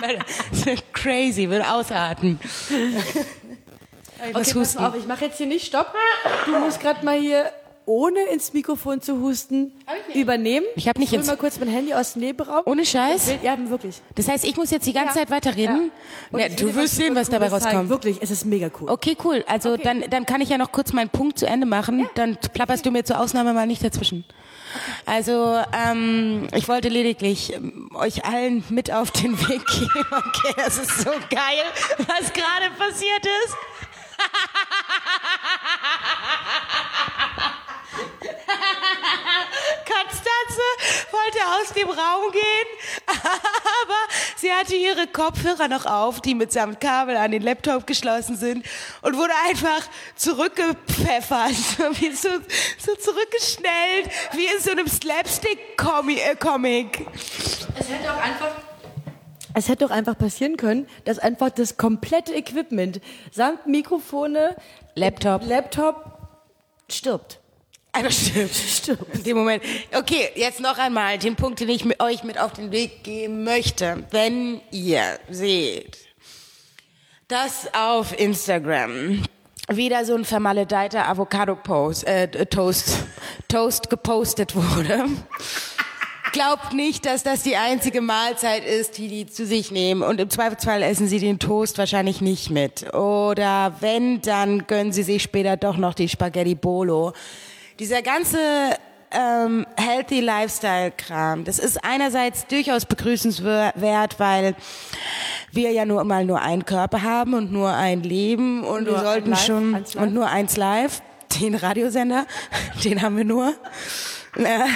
Das 0.00 0.66
ist 0.66 0.82
Crazy, 0.92 1.48
will 1.48 1.62
ausarten. 1.62 2.38
Okay, 4.34 4.52
pass 4.54 4.76
auf, 4.76 4.94
ich 4.94 5.06
mache 5.06 5.24
jetzt 5.24 5.38
hier 5.38 5.46
nicht 5.46 5.66
Stopp. 5.66 5.94
Du 6.44 6.58
musst 6.58 6.80
gerade 6.80 7.02
mal 7.04 7.18
hier 7.18 7.50
ohne 7.90 8.20
ins 8.32 8.52
Mikrofon 8.52 9.00
zu 9.02 9.20
husten, 9.20 9.72
übernehmen. 10.14 10.64
Ich 10.76 10.88
hab 10.88 10.98
nicht 10.98 11.12
ich 11.12 11.18
ins- 11.18 11.26
mal 11.26 11.36
kurz 11.36 11.58
mein 11.58 11.68
Handy 11.68 11.92
aus 11.92 12.12
dem 12.12 12.22
Nebenraum. 12.22 12.62
Ohne 12.64 12.86
Scheiß? 12.86 13.32
Ja, 13.42 13.56
wirklich. 13.68 14.00
Das 14.14 14.28
heißt, 14.28 14.44
ich 14.44 14.56
muss 14.56 14.70
jetzt 14.70 14.86
die 14.86 14.92
ganze 14.92 15.18
Ja. 15.18 15.26
Zeit 15.26 15.30
weiterreden? 15.30 15.90
Ja, 16.32 16.46
ich 16.46 16.60
will 16.60 16.68
du 16.72 16.74
wirst 16.76 16.96
sehen, 16.96 17.14
was 17.16 17.28
dabei 17.28 17.48
rauskommt. 17.48 17.88
Wirklich, 17.88 18.18
es 18.20 18.30
ist 18.30 18.44
mega 18.46 18.70
cool. 18.80 18.88
Okay, 18.88 19.16
cool. 19.24 19.44
Also 19.48 19.76
dann, 19.76 20.04
dann 20.08 20.24
kann 20.24 20.40
ich 20.40 20.48
ja 20.50 20.58
noch 20.58 20.70
kurz 20.70 20.92
meinen 20.92 21.10
Punkt 21.10 21.38
zu 21.38 21.46
Ende 21.46 21.66
machen. 21.66 22.08
Dann 22.14 22.36
plapperst 22.52 22.86
du 22.86 22.92
mir 22.92 23.04
zur 23.04 23.18
Ausnahme 23.18 23.52
mal 23.52 23.66
nicht 23.66 23.82
dazwischen. 23.82 24.24
Also 25.04 25.60
ähm, 25.72 26.46
ich 26.54 26.68
wollte 26.68 26.88
lediglich 26.88 27.52
ähm, 27.54 27.90
euch 27.94 28.24
allen 28.24 28.62
mit 28.68 28.92
auf 28.92 29.10
den 29.10 29.36
Weg 29.48 29.66
geben. 29.66 30.06
Okay, 30.10 30.54
das 30.56 30.78
ist 30.78 31.00
so 31.00 31.10
geil, 31.28 31.64
was 31.98 32.32
gerade 32.32 32.70
passiert 32.78 33.26
ist. 33.44 33.56
Konstanze 39.86 40.62
wollte 41.10 41.38
aus 41.60 41.69
dem 41.80 41.88
Raum 41.88 42.32
gehen, 42.32 42.66
aber 43.06 43.94
sie 44.36 44.52
hatte 44.52 44.74
ihre 44.74 45.06
Kopfhörer 45.06 45.68
noch 45.68 45.86
auf, 45.86 46.20
die 46.20 46.34
mitsamt 46.34 46.80
Kabel 46.80 47.16
an 47.16 47.30
den 47.30 47.42
Laptop 47.42 47.86
geschlossen 47.86 48.36
sind 48.36 48.66
und 49.02 49.16
wurde 49.16 49.32
einfach 49.48 49.82
zurückgepfeffert, 50.16 51.54
so, 51.54 51.84
so, 52.14 52.28
so 52.78 52.94
zurückgeschnellt, 52.96 54.10
wie 54.32 54.44
in 54.44 54.60
so 54.60 54.72
einem 54.72 54.88
Slapstick-Comic. 54.88 57.06
Es 57.78 57.88
hätte 57.88 58.12
auch 58.12 58.20
einfach. 58.20 58.50
Es 59.52 59.68
hätte 59.68 59.84
doch 59.84 59.90
einfach 59.90 60.16
passieren 60.16 60.56
können, 60.56 60.88
dass 61.04 61.18
einfach 61.18 61.50
das 61.50 61.76
komplette 61.76 62.32
Equipment 62.32 63.00
samt 63.32 63.66
Mikrofone, 63.66 64.54
Laptop. 64.94 65.44
Laptop 65.44 66.04
stirbt. 66.88 67.39
Einfach 67.92 68.12
stimmt. 68.12 68.54
Stirbt. 68.54 69.14
In 69.14 69.24
dem 69.24 69.36
Moment. 69.36 69.62
Okay, 69.96 70.30
jetzt 70.36 70.60
noch 70.60 70.78
einmal 70.78 71.18
den 71.18 71.36
Punkt, 71.36 71.60
den 71.60 71.68
ich 71.68 71.84
mit 71.84 72.00
euch 72.00 72.22
mit 72.22 72.38
auf 72.38 72.52
den 72.52 72.70
Weg 72.70 73.02
geben 73.02 73.44
möchte. 73.44 74.04
Wenn 74.10 74.60
ihr 74.70 75.18
seht, 75.28 75.98
dass 77.28 77.72
auf 77.74 78.18
Instagram 78.18 79.22
wieder 79.68 80.04
so 80.04 80.14
ein 80.14 80.24
vermaledeiter 80.24 81.08
Avocado-Post, 81.08 82.06
äh, 82.06 82.46
Toast, 82.46 83.04
Toast 83.48 83.90
gepostet 83.90 84.54
wurde. 84.54 85.06
Glaubt 86.32 86.74
nicht, 86.74 87.06
dass 87.06 87.24
das 87.24 87.42
die 87.42 87.56
einzige 87.56 88.00
Mahlzeit 88.00 88.64
ist, 88.64 88.98
die 88.98 89.08
die 89.08 89.26
zu 89.26 89.44
sich 89.44 89.72
nehmen. 89.72 90.02
Und 90.02 90.20
im 90.20 90.30
Zweifelsfall 90.30 90.82
essen 90.82 91.08
sie 91.08 91.18
den 91.18 91.40
Toast 91.40 91.76
wahrscheinlich 91.76 92.20
nicht 92.20 92.50
mit. 92.50 92.94
Oder 92.94 93.74
wenn, 93.80 94.20
dann 94.20 94.68
gönnen 94.68 94.92
sie 94.92 95.02
sich 95.02 95.24
später 95.24 95.56
doch 95.56 95.76
noch 95.76 95.94
die 95.94 96.08
Spaghetti 96.08 96.54
Bolo. 96.54 97.14
Dieser 97.80 98.02
ganze 98.02 98.38
ähm, 99.10 99.66
Healthy 99.78 100.20
Lifestyle-Kram, 100.20 101.44
das 101.44 101.58
ist 101.58 101.82
einerseits 101.82 102.46
durchaus 102.46 102.84
begrüßenswert, 102.84 104.20
weil 104.20 104.54
wir 105.50 105.72
ja 105.72 105.86
nur 105.86 106.04
mal 106.04 106.26
nur 106.26 106.42
einen 106.42 106.66
Körper 106.66 107.00
haben 107.00 107.32
und 107.32 107.50
nur 107.50 107.72
ein 107.72 108.02
Leben 108.02 108.64
und 108.64 108.84
Nur 108.84 108.96
wir 108.96 109.00
sollten 109.00 109.30
Live, 109.30 109.46
schon 109.46 109.84
und 109.96 110.12
nur 110.12 110.28
eins 110.28 110.58
live, 110.58 111.00
den 111.40 111.54
Radiosender, 111.54 112.26
den 112.84 113.00
haben 113.00 113.16
wir 113.16 113.24
nur. 113.24 113.54
Ja, 114.36 114.66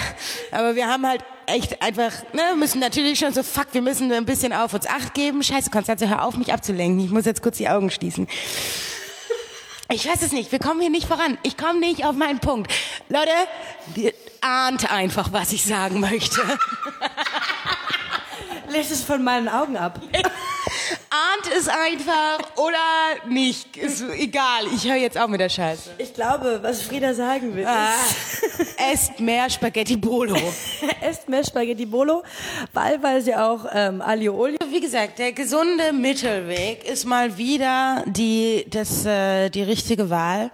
aber 0.50 0.74
wir 0.74 0.88
haben 0.88 1.06
halt 1.06 1.22
echt 1.44 1.82
einfach, 1.82 2.10
ne, 2.32 2.56
müssen 2.58 2.80
natürlich 2.80 3.18
schon 3.18 3.34
so, 3.34 3.42
fuck, 3.42 3.66
wir 3.72 3.82
müssen 3.82 4.10
ein 4.12 4.24
bisschen 4.24 4.54
auf 4.54 4.72
uns 4.72 4.86
Acht 4.86 5.12
geben. 5.12 5.42
Scheiße, 5.42 5.68
Konstanze, 5.68 6.08
hör 6.08 6.24
auf, 6.24 6.38
mich 6.38 6.54
abzulenken. 6.54 7.04
Ich 7.04 7.10
muss 7.10 7.26
jetzt 7.26 7.42
kurz 7.42 7.58
die 7.58 7.68
Augen 7.68 7.90
schließen. 7.90 8.26
Ich 9.90 10.06
weiß 10.08 10.22
es 10.22 10.32
nicht, 10.32 10.50
wir 10.50 10.58
kommen 10.58 10.80
hier 10.80 10.90
nicht 10.90 11.06
voran. 11.06 11.36
Ich 11.42 11.56
komme 11.58 11.78
nicht 11.80 12.06
auf 12.06 12.16
meinen 12.16 12.38
Punkt. 12.38 12.72
Leute, 13.08 13.30
ahnt 14.40 14.90
einfach, 14.90 15.32
was 15.32 15.52
ich 15.52 15.64
sagen 15.64 16.00
möchte. 16.00 16.40
Lest 18.74 18.90
es 18.90 19.04
von 19.04 19.22
meinen 19.22 19.48
Augen 19.48 19.76
ab. 19.76 20.00
Ahnt 20.12 21.56
es 21.56 21.68
einfach 21.68 22.40
oder 22.56 23.28
nicht. 23.28 23.76
Ist 23.76 24.02
egal, 24.18 24.64
ich 24.74 24.84
höre 24.84 24.96
jetzt 24.96 25.16
auch 25.16 25.28
mit 25.28 25.40
der 25.40 25.48
Scheiße. 25.48 25.90
Ich 25.98 26.12
glaube, 26.12 26.58
was 26.60 26.82
Frieda 26.82 27.14
sagen 27.14 27.54
will, 27.54 27.64
Ah, 27.64 27.92
ist, 27.94 28.76
esst 28.92 29.20
mehr 29.20 29.48
Spaghetti 29.48 29.96
Bolo. 29.96 30.36
esst 31.00 31.28
mehr 31.28 31.44
Spaghetti 31.44 31.86
Bolo, 31.86 32.24
weil, 32.72 33.00
weil 33.00 33.22
sie 33.22 33.36
auch 33.36 33.64
ähm, 33.72 34.02
Aglio 34.02 34.34
Olio. 34.34 34.58
Wie 34.68 34.80
gesagt, 34.80 35.20
der 35.20 35.30
gesunde 35.30 35.92
Mittelweg 35.92 36.82
ist 36.82 37.04
mal 37.04 37.38
wieder 37.38 38.02
die, 38.08 38.66
das, 38.68 39.06
äh, 39.06 39.50
die 39.50 39.62
richtige 39.62 40.10
Wahl. 40.10 40.50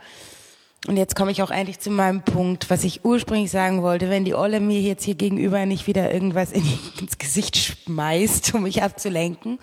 Und 0.86 0.96
jetzt 0.96 1.14
komme 1.14 1.30
ich 1.30 1.42
auch 1.42 1.50
eigentlich 1.50 1.78
zu 1.78 1.90
meinem 1.90 2.22
Punkt, 2.22 2.70
was 2.70 2.84
ich 2.84 3.04
ursprünglich 3.04 3.50
sagen 3.50 3.82
wollte. 3.82 4.08
Wenn 4.08 4.24
die 4.24 4.34
Olle 4.34 4.60
mir 4.60 4.80
jetzt 4.80 5.04
hier 5.04 5.14
gegenüber 5.14 5.66
nicht 5.66 5.86
wieder 5.86 6.12
irgendwas 6.12 6.52
in, 6.52 6.64
ins 6.98 7.18
Gesicht 7.18 7.56
schmeißt, 7.56 8.54
um 8.54 8.62
mich 8.62 8.82
abzulenken. 8.82 9.58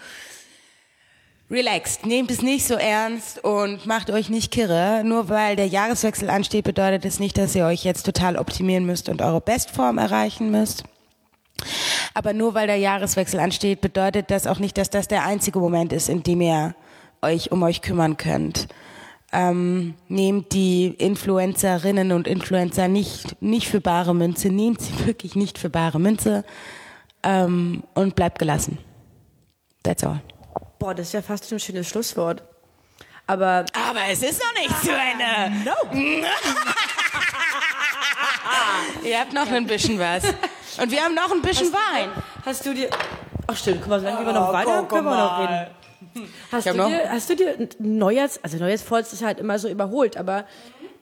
Relaxt, 1.49 2.05
nehmt 2.05 2.29
es 2.29 2.41
nicht 2.41 2.67
so 2.67 2.73
ernst 2.75 3.43
und 3.43 3.85
macht 3.85 4.11
euch 4.11 4.29
nicht 4.29 4.51
kirre. 4.51 5.01
Nur 5.05 5.29
weil 5.29 5.55
der 5.55 5.67
Jahreswechsel 5.67 6.29
ansteht, 6.29 6.65
bedeutet 6.65 7.05
es 7.05 7.19
nicht, 7.19 7.37
dass 7.37 7.55
ihr 7.55 7.65
euch 7.65 7.83
jetzt 7.83 8.03
total 8.03 8.35
optimieren 8.35 8.85
müsst 8.85 9.09
und 9.09 9.21
eure 9.21 9.41
Bestform 9.41 9.97
erreichen 9.97 10.51
müsst. 10.51 10.83
Aber 12.13 12.33
nur 12.33 12.53
weil 12.53 12.67
der 12.67 12.77
Jahreswechsel 12.77 13.39
ansteht, 13.39 13.81
bedeutet 13.81 14.29
das 14.29 14.45
auch 14.45 14.59
nicht, 14.59 14.77
dass 14.77 14.89
das 14.89 15.07
der 15.07 15.23
einzige 15.23 15.59
Moment 15.59 15.93
ist, 15.93 16.09
in 16.09 16.21
dem 16.21 16.41
ihr 16.41 16.75
euch 17.21 17.51
um 17.51 17.63
euch 17.63 17.81
kümmern 17.81 18.17
könnt. 18.17 18.67
Ähm, 19.33 19.95
nehmt 20.07 20.53
die 20.53 20.87
Influencerinnen 20.87 22.13
und 22.13 22.27
Influencer 22.27 22.87
nicht, 22.87 23.41
nicht 23.41 23.67
für 23.67 23.81
bare 23.81 24.15
Münze, 24.15 24.47
nehmt 24.49 24.81
sie 24.81 25.05
wirklich 25.05 25.35
nicht 25.35 25.57
für 25.57 25.69
bare 25.69 25.99
Münze 25.99 26.45
ähm, 27.23 27.83
und 27.93 28.15
bleibt 28.15 28.39
gelassen. 28.39 28.77
That's 29.83 30.03
all. 30.03 30.21
Boah, 30.79 30.93
das 30.95 31.07
ist 31.07 31.13
ja 31.13 31.21
fast 31.21 31.47
schon 31.49 31.57
ein 31.57 31.59
schönes 31.59 31.87
Schlusswort. 31.89 32.41
Aber 33.29 33.65
Aber 33.73 33.99
es 34.09 34.23
ist 34.23 34.41
noch 34.41 34.53
nicht 34.61 34.81
zu 34.81 34.91
Ende. 34.91 35.65
no. 35.65 35.73
Ihr 39.03 39.19
habt 39.19 39.33
noch 39.33 39.49
ein 39.51 39.67
bisschen 39.67 39.99
was. 39.99 40.23
Und 40.81 40.91
wir 40.91 41.01
haben 41.03 41.15
noch 41.15 41.31
ein 41.31 41.41
bisschen 41.41 41.71
Wein. 41.73 42.09
Hast 42.45 42.65
du 42.65 42.73
dir. 42.73 42.89
Ach 43.47 43.55
stimmt, 43.55 43.79
guck 43.81 43.89
mal, 43.89 43.99
solange 43.99 44.25
wir 44.25 44.33
noch 44.33 44.49
Oh, 44.49 44.53
weiter 44.53 44.79
guck 44.81 44.89
können 44.89 45.05
wir 45.05 45.11
noch 45.17 45.31
mal. 45.39 45.45
reden. 45.45 45.71
Hast 46.51 46.67
du, 46.67 46.73
dir, 46.73 47.09
hast 47.09 47.29
du 47.29 47.35
dir 47.35 47.55
ein 47.57 47.69
Neujahrs, 47.79 48.39
also 48.43 48.57
Neujahrsvollst 48.57 49.13
ist 49.13 49.23
halt 49.23 49.39
immer 49.39 49.57
so 49.59 49.67
überholt, 49.69 50.17
aber 50.17 50.45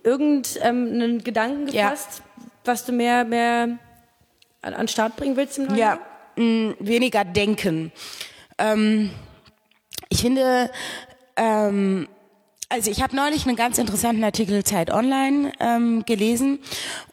irgendeinen 0.04 1.02
ähm, 1.02 1.24
Gedanken 1.24 1.68
Ja. 1.68 1.90
gefasst, 1.90 2.22
was 2.64 2.86
du 2.86 2.92
mehr, 2.92 3.26
mehr 3.26 3.78
an, 4.62 4.74
an 4.74 4.88
Start 4.88 5.16
bringen 5.18 5.36
willst 5.36 5.58
im 5.58 5.66
neuen 5.66 5.78
Ja, 5.78 6.00
mh, 6.36 6.76
weniger 6.80 7.24
denken. 7.26 7.92
Ähm, 8.58 9.12
ich 10.10 10.22
finde, 10.22 10.70
ähm, 11.36 12.08
also 12.70 12.90
ich 12.90 13.02
habe 13.04 13.16
neulich 13.16 13.46
einen 13.48 13.56
ganz 13.56 13.78
interessanten 13.78 14.24
Artikel 14.24 14.64
Zeit 14.64 14.92
Online 14.92 15.52
ähm, 15.60 16.04
gelesen 16.06 16.60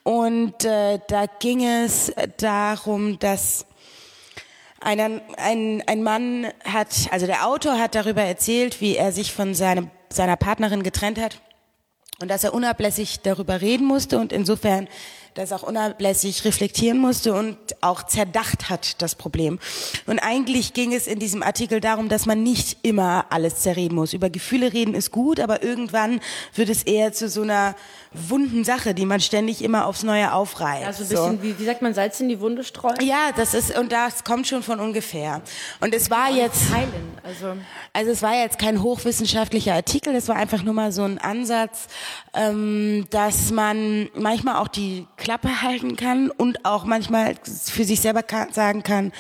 und 0.03 0.65
äh, 0.65 0.99
da 1.09 1.27
ging 1.41 1.65
es 1.65 2.13
darum, 2.39 3.19
dass 3.19 3.67
ein, 4.85 5.21
ein, 5.37 5.83
ein 5.87 6.03
Mann 6.03 6.47
hat, 6.65 6.89
also 7.11 7.27
der 7.27 7.47
Autor 7.47 7.79
hat 7.79 7.95
darüber 7.95 8.23
erzählt, 8.23 8.81
wie 8.81 8.97
er 8.97 9.13
sich 9.13 9.33
von 9.33 9.55
seinem, 9.55 9.91
seiner 10.09 10.37
Partnerin 10.37 10.83
getrennt 10.83 11.21
hat 11.21 11.41
und 12.21 12.29
dass 12.29 12.45
er 12.45 12.55
unablässig 12.55 13.21
darüber 13.21 13.61
reden 13.61 13.87
musste 13.87 14.19
und 14.19 14.33
insofern 14.33 14.89
das 15.35 15.53
auch 15.53 15.63
unablässig 15.63 16.45
reflektieren 16.45 16.99
musste 16.99 17.35
und 17.35 17.57
auch 17.81 18.05
zerdacht 18.05 18.69
hat, 18.69 19.01
das 19.01 19.15
Problem. 19.15 19.59
Und 20.07 20.19
eigentlich 20.19 20.75
ging 20.75 20.93
es 20.93 21.07
in 21.07 21.19
diesem 21.19 21.43
Artikel 21.43 21.81
darum, 21.81 22.09
dass 22.09 22.27
man 22.27 22.43
nicht 22.43 22.79
immer 22.83 23.27
alles 23.31 23.57
zerreden 23.57 23.95
muss. 23.95 24.13
Über 24.13 24.31
Gefühle 24.31 24.73
reden 24.73 24.95
ist 24.95 25.11
gut, 25.11 25.41
aber 25.41 25.63
irgendwann 25.63 26.21
wird 26.55 26.69
es 26.69 26.83
eher 26.83 27.13
zu 27.13 27.29
so 27.29 27.43
einer 27.43 27.75
wunden 28.13 28.65
Sache, 28.65 28.95
die 28.95 29.07
man 29.07 29.21
ständig 29.21 29.63
immer 29.63 29.87
aufs 29.87 30.03
Neue 30.03 30.33
aufreißt. 30.33 30.87
Also 30.87 31.03
ein 31.03 31.39
bisschen, 31.39 31.43
wie, 31.43 31.59
wie 31.59 31.65
sagt 31.65 31.83
man, 31.83 31.95
Salz 31.95 32.21
in 32.21 32.29
die 32.29 32.41
Wunde 32.41 32.63
streuen? 32.65 32.97
Ja, 33.01 33.31
das 33.35 33.55
ist, 33.55 33.77
und 33.77 33.91
das 33.91 34.25
kommt 34.25 34.47
schon 34.47 34.63
von 34.63 34.81
ungefähr. 34.81 35.41
Und 35.81 35.95
es 35.95 36.11
war 36.11 36.31
jetzt, 36.31 36.71
Heilen. 36.73 37.17
Also, 37.23 37.57
also 37.93 38.11
es 38.11 38.23
war 38.23 38.35
jetzt 38.35 38.59
kein 38.59 38.83
hochwissenschaftlicher 38.83 39.75
Artikel, 39.75 40.15
es 40.15 40.29
war 40.29 40.37
einfach 40.37 40.63
nur 40.63 40.75
mal 40.75 40.93
so 40.93 41.05
ein 41.05 41.19
Ansatz, 41.19 41.87
ähm, 42.35 43.07
dass 43.11 43.51
man 43.51 44.09
manchmal 44.15 44.57
auch 44.57 44.69
die 44.69 45.07
Klappe 45.17 45.63
halten 45.63 45.97
kann 45.97 46.31
und 46.31 46.65
auch 46.65 46.85
manchmal 46.85 47.35
für 47.45 47.85
sich 47.85 48.01
selber 48.01 48.23
kann, 48.23 48.53
sagen 48.53 48.83
kann, 48.83 49.13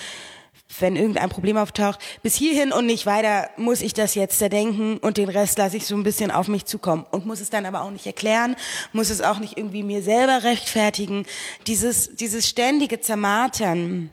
wenn 0.80 0.96
irgendein 0.96 1.28
Problem 1.28 1.56
auftaucht, 1.56 2.00
bis 2.22 2.34
hierhin 2.34 2.72
und 2.72 2.86
nicht 2.86 3.04
weiter 3.06 3.50
muss 3.56 3.82
ich 3.82 3.92
das 3.92 4.14
jetzt 4.14 4.38
zerdenken 4.38 4.98
und 4.98 5.16
den 5.16 5.28
Rest 5.28 5.58
lasse 5.58 5.76
ich 5.76 5.86
so 5.86 5.94
ein 5.94 6.02
bisschen 6.02 6.30
auf 6.30 6.48
mich 6.48 6.64
zukommen 6.64 7.04
und 7.10 7.26
muss 7.26 7.40
es 7.40 7.50
dann 7.50 7.66
aber 7.66 7.82
auch 7.82 7.90
nicht 7.90 8.06
erklären, 8.06 8.56
muss 8.92 9.10
es 9.10 9.20
auch 9.20 9.38
nicht 9.38 9.58
irgendwie 9.58 9.82
mir 9.82 10.02
selber 10.02 10.44
rechtfertigen. 10.44 11.26
Dieses, 11.66 12.16
dieses 12.16 12.48
ständige 12.48 13.00
Zermartern 13.00 14.10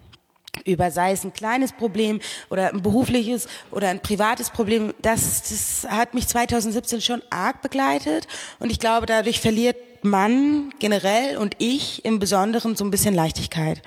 über 0.65 0.91
sei 0.91 1.11
es 1.11 1.23
ein 1.23 1.33
kleines 1.33 1.71
Problem 1.71 2.19
oder 2.49 2.73
ein 2.73 2.81
berufliches 2.81 3.47
oder 3.71 3.89
ein 3.89 4.01
privates 4.01 4.49
Problem, 4.49 4.93
das, 5.01 5.43
das 5.43 5.91
hat 5.91 6.13
mich 6.13 6.27
2017 6.27 7.01
schon 7.01 7.21
arg 7.29 7.61
begleitet 7.61 8.27
und 8.59 8.71
ich 8.71 8.79
glaube, 8.79 9.05
dadurch 9.05 9.39
verliert 9.39 9.77
man 10.01 10.73
generell 10.79 11.37
und 11.37 11.55
ich 11.57 12.05
im 12.05 12.19
Besonderen 12.19 12.75
so 12.75 12.85
ein 12.85 12.91
bisschen 12.91 13.13
Leichtigkeit. 13.13 13.81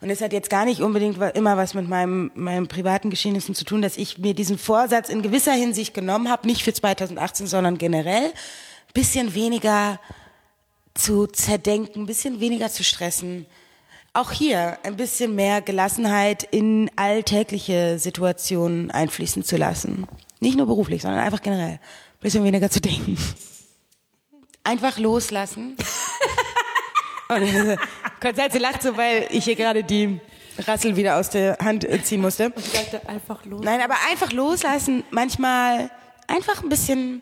Und 0.00 0.10
es 0.10 0.20
hat 0.20 0.32
jetzt 0.32 0.50
gar 0.50 0.66
nicht 0.66 0.82
unbedingt 0.82 1.18
immer 1.34 1.56
was 1.56 1.72
mit 1.72 1.88
meinem, 1.88 2.30
meinem 2.34 2.68
privaten 2.68 3.08
Geschehnissen 3.08 3.54
zu 3.54 3.64
tun, 3.64 3.80
dass 3.80 3.96
ich 3.96 4.18
mir 4.18 4.34
diesen 4.34 4.58
Vorsatz 4.58 5.08
in 5.08 5.22
gewisser 5.22 5.52
Hinsicht 5.52 5.94
genommen 5.94 6.28
habe, 6.28 6.46
nicht 6.46 6.62
für 6.62 6.72
2018, 6.72 7.46
sondern 7.46 7.78
generell, 7.78 8.32
bisschen 8.92 9.34
weniger 9.34 9.98
zu 10.94 11.26
zerdenken, 11.26 12.02
ein 12.02 12.06
bisschen 12.06 12.40
weniger 12.40 12.70
zu 12.70 12.84
stressen. 12.84 13.46
Auch 14.16 14.32
hier 14.32 14.78
ein 14.82 14.96
bisschen 14.96 15.34
mehr 15.34 15.60
Gelassenheit 15.60 16.42
in 16.42 16.90
alltägliche 16.96 17.98
Situationen 17.98 18.90
einfließen 18.90 19.44
zu 19.44 19.58
lassen. 19.58 20.06
Nicht 20.40 20.56
nur 20.56 20.64
beruflich, 20.64 21.02
sondern 21.02 21.20
einfach 21.20 21.42
generell. 21.42 21.72
Ein 21.74 21.80
bisschen 22.22 22.42
weniger 22.42 22.70
zu 22.70 22.80
denken. 22.80 23.18
Einfach 24.64 24.96
loslassen. 24.96 25.76
Und 27.28 27.78
Konstanze 28.18 28.56
lacht 28.56 28.80
so, 28.80 28.96
weil 28.96 29.26
ich 29.28 29.44
hier 29.44 29.54
gerade 29.54 29.84
die 29.84 30.18
Rassel 30.66 30.96
wieder 30.96 31.18
aus 31.18 31.28
der 31.28 31.58
Hand 31.58 31.86
ziehen 32.04 32.22
musste. 32.22 32.46
Und 32.46 32.64
sagte 32.64 33.06
einfach 33.06 33.44
los. 33.44 33.60
Nein, 33.62 33.82
aber 33.82 33.96
einfach 34.10 34.32
loslassen. 34.32 35.04
Manchmal 35.10 35.90
einfach 36.26 36.62
ein 36.62 36.70
bisschen 36.70 37.20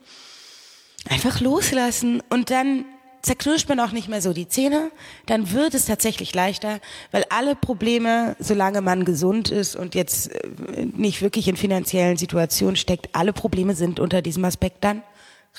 einfach 1.10 1.40
loslassen 1.40 2.22
und 2.30 2.50
dann 2.50 2.84
zerknirscht 3.24 3.68
man 3.68 3.80
auch 3.80 3.92
nicht 3.92 4.08
mehr 4.08 4.20
so 4.20 4.32
die 4.32 4.48
Zähne, 4.48 4.90
dann 5.26 5.50
wird 5.52 5.74
es 5.74 5.86
tatsächlich 5.86 6.34
leichter, 6.34 6.80
weil 7.10 7.24
alle 7.30 7.56
Probleme, 7.56 8.36
solange 8.38 8.80
man 8.80 9.04
gesund 9.04 9.50
ist 9.50 9.76
und 9.76 9.94
jetzt 9.94 10.30
äh, 10.30 10.86
nicht 10.94 11.22
wirklich 11.22 11.48
in 11.48 11.56
finanziellen 11.56 12.16
Situationen 12.16 12.76
steckt, 12.76 13.14
alle 13.14 13.32
Probleme 13.32 13.74
sind 13.74 13.98
unter 13.98 14.22
diesem 14.22 14.44
Aspekt 14.44 14.84
dann 14.84 15.02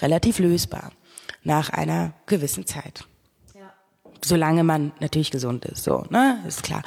relativ 0.02 0.40
lösbar 0.40 0.92
nach 1.44 1.70
einer 1.70 2.14
gewissen 2.26 2.66
Zeit. 2.66 3.06
Ja. 3.54 3.74
Solange 4.24 4.64
man 4.64 4.92
natürlich 5.00 5.32
gesund 5.32 5.66
ist, 5.66 5.84
so, 5.84 6.06
ne, 6.10 6.44
ist 6.48 6.64
klar. 6.64 6.84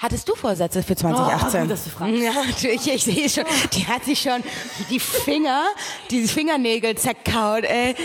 Hattest 0.00 0.28
du 0.28 0.36
Vorsätze 0.36 0.82
für 0.84 0.94
2018? 0.94 1.62
Oh, 1.64 1.66
dass 1.66 1.84
du 1.84 1.90
fragst. 1.90 2.22
Ja, 2.22 2.32
natürlich, 2.32 2.86
ich 2.86 3.02
sehe 3.02 3.28
schon. 3.28 3.44
Die 3.72 3.84
hat 3.84 4.04
sich 4.04 4.20
schon 4.20 4.44
die 4.90 5.00
Finger, 5.00 5.64
die 6.10 6.28
Fingernägel 6.28 6.96
zerkaut, 6.96 7.64
ey. 7.64 7.96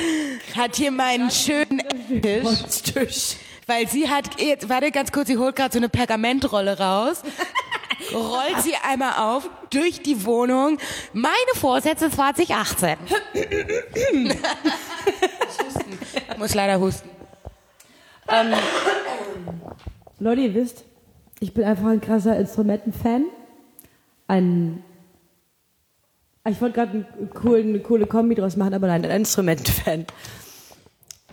Hat 0.56 0.76
hier 0.76 0.90
meinen 0.90 1.30
schönen 1.30 1.84
Tisch. 2.22 3.36
Weil 3.68 3.88
sie 3.88 4.10
hat, 4.10 4.42
jetzt, 4.42 4.70
warte 4.70 4.90
ganz 4.90 5.12
kurz, 5.12 5.28
sie 5.28 5.38
holt 5.38 5.56
gerade 5.56 5.72
so 5.72 5.78
eine 5.78 5.88
Pergamentrolle 5.88 6.80
raus. 6.80 7.22
rollt 8.12 8.62
sie 8.64 8.74
einmal 8.76 9.14
auf 9.20 9.48
durch 9.70 10.02
die 10.02 10.26
Wohnung. 10.26 10.80
Meine 11.14 11.34
Vorsätze 11.54 12.10
2018. 12.10 12.98
Muss 16.38 16.56
leider 16.56 16.80
husten. 16.80 17.10
Ähm, 18.28 18.54
Leute, 20.20 20.42
ihr 20.42 20.54
wisst, 20.56 20.86
ich 21.44 21.54
bin 21.54 21.66
einfach 21.66 21.88
ein 21.88 22.00
krasser 22.02 22.38
Instrumentenfan. 22.40 23.26
Ein. 24.28 24.82
Ich 26.50 26.60
wollte 26.62 26.76
gerade 26.76 27.06
eine 27.18 27.80
coole 27.80 28.06
Kombi 28.08 28.36
draus 28.36 28.56
machen, 28.56 28.74
aber 28.74 28.88
nein, 28.88 29.04
ein 29.06 29.12
Instrumentenfan. 29.22 30.06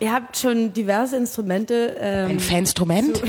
Ihr 0.00 0.12
habt 0.12 0.36
schon 0.36 0.72
diverse 0.72 1.16
Instrumente. 1.16 1.96
Ähm, 2.00 2.30
ein 2.32 2.40
Faninstrument? 2.40 3.16
zu- 3.18 3.26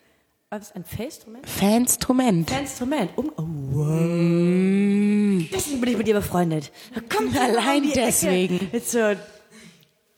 Was 0.50 0.62
ist 0.68 0.76
ein 0.76 0.84
Fainstrument? 0.84 1.48
Faninstrument. 1.48 2.50
Fainstrument. 2.50 3.10
Um, 3.16 3.32
oh, 3.36 3.42
wow. 3.72 5.44
Deswegen 5.52 5.80
bin 5.80 5.90
ich 5.90 5.98
mit 5.98 6.06
dir 6.06 6.14
befreundet. 6.14 6.70
Kommt 7.14 7.36
Allein 7.40 7.82
die 7.82 7.90
Ecke 7.90 8.00
deswegen. 8.06 8.68
Mit 8.72 8.86
so 8.88 8.98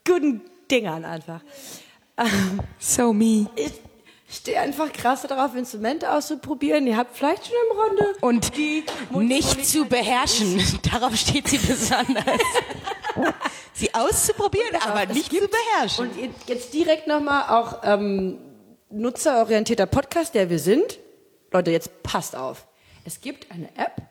guten 0.07 0.43
Dingern 0.71 1.05
einfach. 1.07 1.41
So 2.79 3.13
me. 3.15 3.47
Ich 3.57 3.73
stehe 4.29 4.61
einfach 4.61 4.93
krass 4.93 5.23
darauf, 5.23 5.55
Instrumente 5.55 6.11
auszuprobieren. 6.11 6.87
Ihr 6.87 6.97
habt 6.97 7.17
vielleicht 7.17 7.47
schon 7.47 7.55
im 7.71 7.79
Runde 7.79 8.15
Und 8.21 8.57
die 8.57 8.85
nicht 9.11 9.67
zu 9.67 9.85
beherrschen. 9.85 10.63
Darauf 10.91 11.15
steht 11.15 11.49
sie 11.49 11.59
besonders. 11.59 12.25
sie 13.73 13.95
auszuprobieren, 13.95 14.77
aber 14.83 15.07
nicht 15.13 15.31
zu 15.31 15.49
beherrschen. 15.49 16.09
Und 16.09 16.49
jetzt 16.49 16.75
direkt 16.75 17.07
nochmal 17.07 17.49
auch 17.49 17.81
ähm, 17.85 18.39
nutzerorientierter 18.91 19.87
Podcast, 19.87 20.35
der 20.35 20.51
wir 20.51 20.59
sind. 20.59 20.99
Leute, 21.53 21.71
jetzt 21.71 22.03
passt 22.03 22.35
auf. 22.35 22.67
Es 23.05 23.21
gibt 23.21 23.51
eine 23.53 23.69
App, 23.77 24.03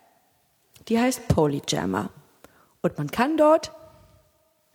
die 0.88 1.00
heißt 1.00 1.28
Polyjammer. 1.28 2.10
Und 2.82 2.98
man 2.98 3.12
kann 3.12 3.36
dort 3.36 3.72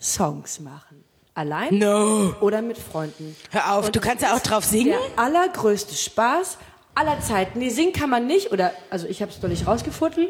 Songs 0.01 0.61
machen. 0.61 1.05
Allein 1.35 1.79
No. 1.79 2.35
oder 2.41 2.61
mit 2.61 2.77
Freunden. 2.77 3.37
Hör 3.51 3.75
auf, 3.77 3.87
Und 3.87 3.97
du 3.97 4.01
kannst 4.01 4.23
das 4.23 4.31
ja 4.31 4.37
auch 4.37 4.41
drauf 4.41 4.65
singen. 4.65 4.95
Der 5.17 5.25
allergrößte 5.25 5.95
Spaß 5.95 6.59
aller 6.95 7.21
Zeiten. 7.21 7.61
Nee, 7.61 7.69
singen 7.71 7.93
kann 7.93 8.11
man 8.11 8.27
nicht. 8.27 8.53
Oder, 8.53 8.73
also 8.91 9.07
ich 9.07 9.23
habe 9.23 9.31
es 9.31 9.41
noch 9.41 9.49
nicht 9.49 9.67
rausgefunden. 9.67 10.27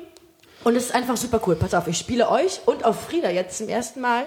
Und 0.62 0.76
es 0.76 0.86
ist 0.86 0.94
einfach 0.94 1.16
super 1.16 1.40
cool. 1.46 1.56
Pass 1.56 1.72
auf, 1.74 1.86
ich 1.88 1.96
spiele 1.98 2.28
euch 2.30 2.60
und 2.66 2.84
auf 2.84 3.00
Frieda 3.06 3.30
jetzt 3.30 3.56
zum 3.58 3.68
ersten 3.68 4.00
Mal 4.02 4.26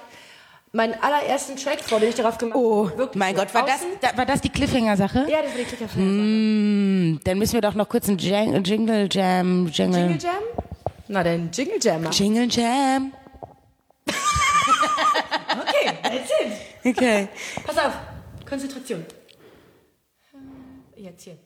meinen 0.71 0.95
allerersten 0.99 1.55
Track 1.55 1.81
vor, 1.81 1.99
den 1.99 2.09
ich 2.09 2.15
darauf 2.15 2.39
gemacht 2.39 2.57
Oh, 2.57 2.87
habe. 2.89 2.97
Wirklich 2.97 3.19
mein 3.19 3.35
Gott, 3.35 3.53
war 3.53 3.63
das, 3.67 3.75
außen- 3.75 3.99
da, 4.01 4.17
war 4.17 4.25
das 4.25 4.41
die 4.41 4.49
Cliffhanger-Sache? 4.49 5.27
Ja, 5.29 5.43
das 5.43 5.51
war 5.51 5.57
die 5.59 5.63
Klickerfilm. 5.65 6.03
Hm, 6.07 7.19
dann 7.23 7.37
müssen 7.37 7.53
wir 7.53 7.61
doch 7.61 7.75
noch 7.75 7.87
kurz 7.87 8.09
einen 8.09 8.17
Jingle 8.17 8.63
Jam, 9.11 9.67
Jingle, 9.67 9.67
Jingle 9.71 10.17
Jam? 10.19 10.33
Na, 11.07 11.23
dann 11.23 11.51
Jingle 11.53 11.77
Jammer. 11.79 12.09
Jingle 12.09 12.47
Jam. 12.49 13.11
Okay, 15.83 15.97
that's 16.01 16.31
it. 16.31 16.97
Okay. 16.97 17.27
Pass 17.65 17.77
auf, 17.77 17.93
Konzentration. 18.47 19.05
Jetzt 20.95 21.23
hier. 21.23 21.37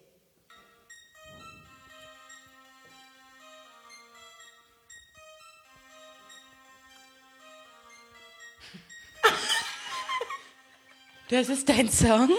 Das 11.29 11.49
ist 11.49 11.67
dein 11.67 11.89
Song? 11.89 12.29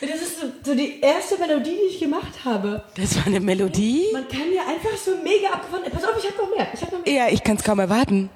Das 0.00 0.20
ist 0.20 0.40
so, 0.40 0.46
so 0.62 0.74
die 0.74 1.00
erste 1.00 1.38
Melodie, 1.38 1.70
die 1.70 1.94
ich 1.94 1.98
gemacht 1.98 2.44
habe. 2.44 2.84
Das 2.96 3.16
war 3.16 3.26
eine 3.26 3.40
Melodie? 3.40 4.10
Man 4.12 4.28
kann 4.28 4.52
ja 4.52 4.66
einfach 4.66 4.96
so 4.96 5.16
mega 5.16 5.48
abgefahren. 5.48 5.90
Pass 5.90 6.04
auf, 6.04 6.16
ich 6.18 6.30
hab 6.30 6.38
noch 6.38 6.54
mehr. 6.54 6.68
Ich 6.72 6.82
hab 6.82 6.92
noch 6.92 7.04
mehr. 7.04 7.14
Ja, 7.14 7.28
ich 7.28 7.42
kann 7.42 7.56
es 7.56 7.64
kaum 7.64 7.78
erwarten. 7.78 8.30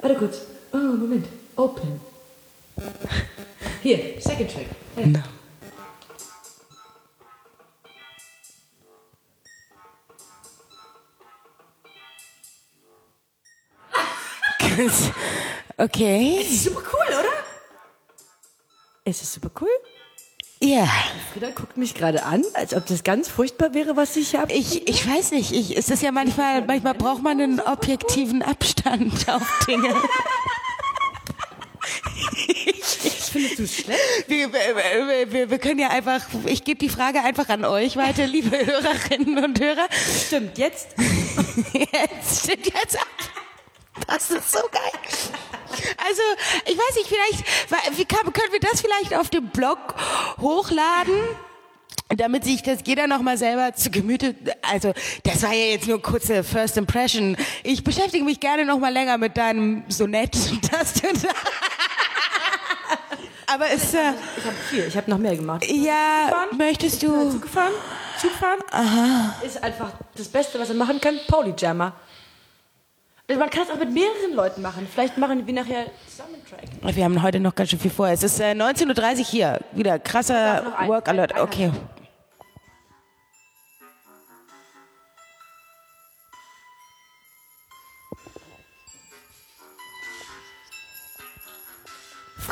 Warte 0.00 0.16
kurz. 0.16 0.40
Oh, 0.72 0.76
Moment. 0.76 1.26
Open. 1.56 2.00
Hier, 3.82 4.20
Second 4.20 4.50
Track. 4.50 4.66
Ja. 4.96 5.06
No. 5.06 5.20
Okay. 15.76 16.38
Es 16.40 16.50
ist 16.50 16.64
super 16.64 16.82
cool, 16.92 17.14
oder? 17.20 17.28
Es 19.04 19.22
ist 19.22 19.32
super 19.34 19.50
cool. 19.60 19.68
Ja. 20.60 20.88
Frieda 21.32 21.50
guckt 21.50 21.76
mich 21.76 21.94
gerade 21.94 22.24
an, 22.24 22.42
als 22.54 22.74
ob 22.74 22.86
das 22.86 23.04
ganz 23.04 23.28
furchtbar 23.28 23.74
wäre, 23.74 23.96
was 23.96 24.16
ich 24.16 24.34
habe. 24.34 24.52
Ich, 24.52 24.88
ich 24.88 25.06
weiß 25.06 25.32
nicht, 25.32 25.52
ich, 25.52 25.76
es 25.76 25.90
ist 25.90 26.02
ja 26.02 26.10
manchmal, 26.10 26.64
manchmal 26.64 26.94
braucht 26.94 27.22
man 27.22 27.40
einen 27.40 27.60
objektiven 27.60 28.42
Abstand 28.42 29.28
auf 29.28 29.42
Dinge. 29.68 29.94
Findest 33.34 33.58
du 33.58 33.62
es 33.64 33.74
schlecht? 33.74 34.28
Wir, 34.28 34.52
wir, 34.52 35.32
wir, 35.32 35.50
wir 35.50 35.58
können 35.58 35.80
ja 35.80 35.88
einfach, 35.88 36.20
ich 36.46 36.62
gebe 36.62 36.78
die 36.78 36.88
Frage 36.88 37.20
einfach 37.20 37.48
an 37.48 37.64
euch 37.64 37.96
weiter, 37.96 38.26
liebe 38.28 38.56
Hörerinnen 38.64 39.42
und 39.42 39.58
Hörer. 39.58 39.88
Stimmt, 40.24 40.56
jetzt. 40.56 40.90
Jetzt 41.72 42.44
stimmt 42.44 42.66
jetzt 42.66 42.96
ab. 42.96 43.08
Das 44.06 44.30
ist 44.30 44.52
so 44.52 44.60
geil. 44.70 44.92
Also, 46.06 46.22
ich 46.66 46.78
weiß 46.78 46.94
nicht, 46.94 47.08
vielleicht, 47.08 47.98
wie 47.98 48.04
kann, 48.04 48.32
können 48.32 48.52
wir 48.52 48.60
das 48.60 48.80
vielleicht 48.80 49.12
auf 49.14 49.30
dem 49.30 49.48
Blog 49.48 49.96
hochladen? 50.40 51.18
Damit 52.16 52.44
sich 52.44 52.62
das 52.62 52.80
jeder 52.84 53.08
nochmal 53.08 53.36
selber 53.36 53.74
zu 53.74 53.90
Gemüte, 53.90 54.36
also 54.62 54.92
das 55.24 55.42
war 55.42 55.52
ja 55.52 55.72
jetzt 55.72 55.88
nur 55.88 56.00
kurze 56.00 56.44
First 56.44 56.76
Impression. 56.76 57.36
Ich 57.64 57.82
beschäftige 57.82 58.22
mich 58.22 58.38
gerne 58.38 58.64
nochmal 58.64 58.92
länger 58.92 59.18
mit 59.18 59.36
deinem 59.36 59.82
Sonett, 59.88 60.36
das 60.70 60.92
du 60.94 61.08
da. 61.14 61.30
Aber 63.54 63.66
es, 63.72 63.94
äh, 63.94 63.98
Ich 64.36 64.44
habe 64.44 64.56
viel, 64.68 64.84
ich 64.88 64.96
habe 64.96 65.10
noch 65.10 65.18
mehr 65.18 65.36
gemacht. 65.36 65.64
ja, 65.70 66.26
Zugfahren? 66.28 66.58
möchtest 66.58 67.02
du, 67.02 67.30
Zug 67.30 67.42
gefahren? 67.42 67.72
Aha. 68.70 69.34
Ist 69.44 69.62
einfach 69.62 69.92
das 70.16 70.28
Beste, 70.28 70.58
was 70.58 70.70
er 70.70 70.74
machen 70.76 71.00
kann. 71.00 71.18
Polyjammer. 71.28 71.92
Also 73.28 73.40
Man 73.40 73.48
kann 73.50 73.62
es 73.62 73.70
auch 73.70 73.78
mit 73.78 73.92
mehreren 73.92 74.34
Leuten 74.34 74.60
machen. 74.60 74.86
Vielleicht 74.92 75.16
machen 75.16 75.46
wir 75.46 75.54
nachher 75.54 75.86
zusammen 76.08 76.34
einen 76.34 76.44
Track. 76.82 76.96
wir 76.96 77.04
haben 77.04 77.22
heute 77.22 77.40
noch 77.40 77.54
ganz 77.54 77.70
schön 77.70 77.78
viel 77.78 77.90
vor. 77.90 78.08
Es 78.08 78.22
ist 78.22 78.40
äh, 78.40 78.52
19.30 78.52 79.18
Uhr 79.18 79.24
hier, 79.24 79.60
wieder 79.72 79.98
krasser 79.98 80.74
Work 80.86 81.08
Alert, 81.08 81.38
okay. 81.40 81.70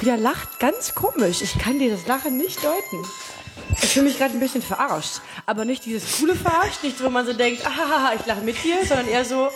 Frieda 0.03 0.17
lacht 0.17 0.59
ganz 0.59 0.97
komisch. 0.97 1.43
Ich 1.43 1.57
kann 1.61 1.79
dieses 1.79 2.09
Lachen 2.09 2.37
nicht 2.37 2.59
deuten. 2.65 3.07
Ich 3.81 3.91
fühle 3.91 4.07
mich 4.07 4.19
gerade 4.19 4.35
ein 4.35 4.41
bisschen 4.41 4.61
verarscht. 4.61 5.21
Aber 5.47 5.65
nicht 5.65 5.85
dieses 5.85 6.19
coole 6.19 6.35
Verarscht, 6.35 6.83
nicht 6.83 7.01
wo 7.01 7.09
man 7.09 7.25
so 7.25 7.33
denkt, 7.33 7.65
ah, 7.65 8.11
ich 8.19 8.27
lache 8.27 8.41
mit 8.41 8.61
dir, 8.65 8.85
sondern 8.85 9.07
eher 9.07 9.25
so, 9.25 9.49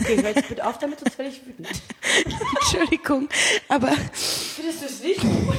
okay, 0.00 0.16
hör 0.22 0.30
jetzt 0.30 0.48
bitte 0.48 0.66
auf 0.66 0.78
damit, 0.78 1.00
sonst 1.00 1.18
werde 1.18 1.30
ich 1.30 1.44
wütend. 1.44 1.68
Entschuldigung, 2.62 3.28
aber 3.68 3.92
Findest 4.14 4.80
du 4.80 4.86
es 4.86 5.00
nicht 5.00 5.20
gut? 5.20 5.36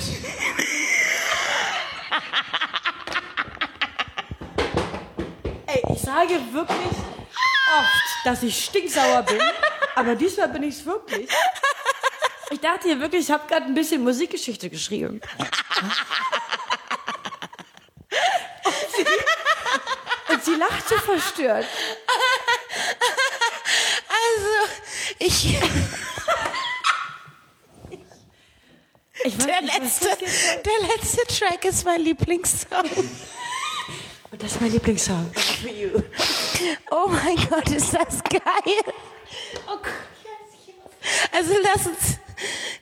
Ey, 5.68 5.84
ich 5.94 6.02
sage 6.02 6.40
wirklich 6.54 6.98
oft, 7.78 8.26
dass 8.26 8.42
ich 8.42 8.66
stinksauer 8.66 9.22
bin, 9.22 9.42
aber 9.96 10.16
diesmal 10.16 10.50
bin 10.50 10.64
ich 10.64 10.74
es 10.74 10.84
wirklich. 10.88 11.30
Ich 12.50 12.60
dachte 12.62 12.88
hier 12.88 13.00
wirklich, 13.00 13.26
ich 13.26 13.32
habe 13.32 13.48
gerade 13.48 13.66
ein 13.66 13.74
bisschen 13.74 14.04
Musikgeschichte 14.04 14.70
geschrieben. 14.70 15.20
Und 18.64 18.74
sie, 18.96 20.34
und 20.34 20.44
sie 20.44 20.56
lacht 20.56 20.88
so 20.88 20.98
verstört. 20.98 21.66
also 24.10 24.74
ich 25.20 25.60
Ich 29.24 29.38
weiß 29.40 29.46
der 29.46 29.62
was 29.62 29.80
letzte 29.80 30.08
der 30.64 30.88
letzte 30.88 31.22
Track 31.28 31.66
ist 31.66 31.84
mein 31.84 32.02
Lieblingssong. 32.02 32.90
Und 34.32 34.42
das 34.42 34.54
ist 34.54 34.62
mein 34.62 34.72
Lieblingssong. 34.72 35.32
For 35.34 35.70
you. 35.70 36.02
Oh 36.92 37.08
mein 37.08 37.36
Gott, 37.50 37.70
ist 37.70 37.94
das 37.94 38.24
geil. 38.24 38.94
Oh 39.68 39.78
Gott. 39.78 39.92
Also 41.32 41.54
lass 41.62 41.88
uns, 41.88 42.17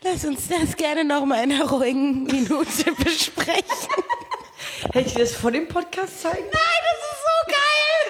lass 0.05 0.23
uns 0.23 0.47
das 0.47 0.75
gerne 0.77 1.03
noch 1.03 1.25
mal 1.25 1.43
in 1.43 1.51
einer 1.51 1.67
ruhigen 1.69 2.23
Minute 2.23 2.91
besprechen. 3.03 3.65
Hätte 4.93 5.07
ich 5.07 5.13
dir 5.13 5.19
das 5.21 5.33
vor 5.33 5.51
dem 5.51 5.67
Podcast 5.67 6.21
zeigen? 6.21 6.45
Nein, 6.45 6.51
das 6.53 6.97
ist 7.11 7.21
so 7.25 7.37
geil. 7.51 8.05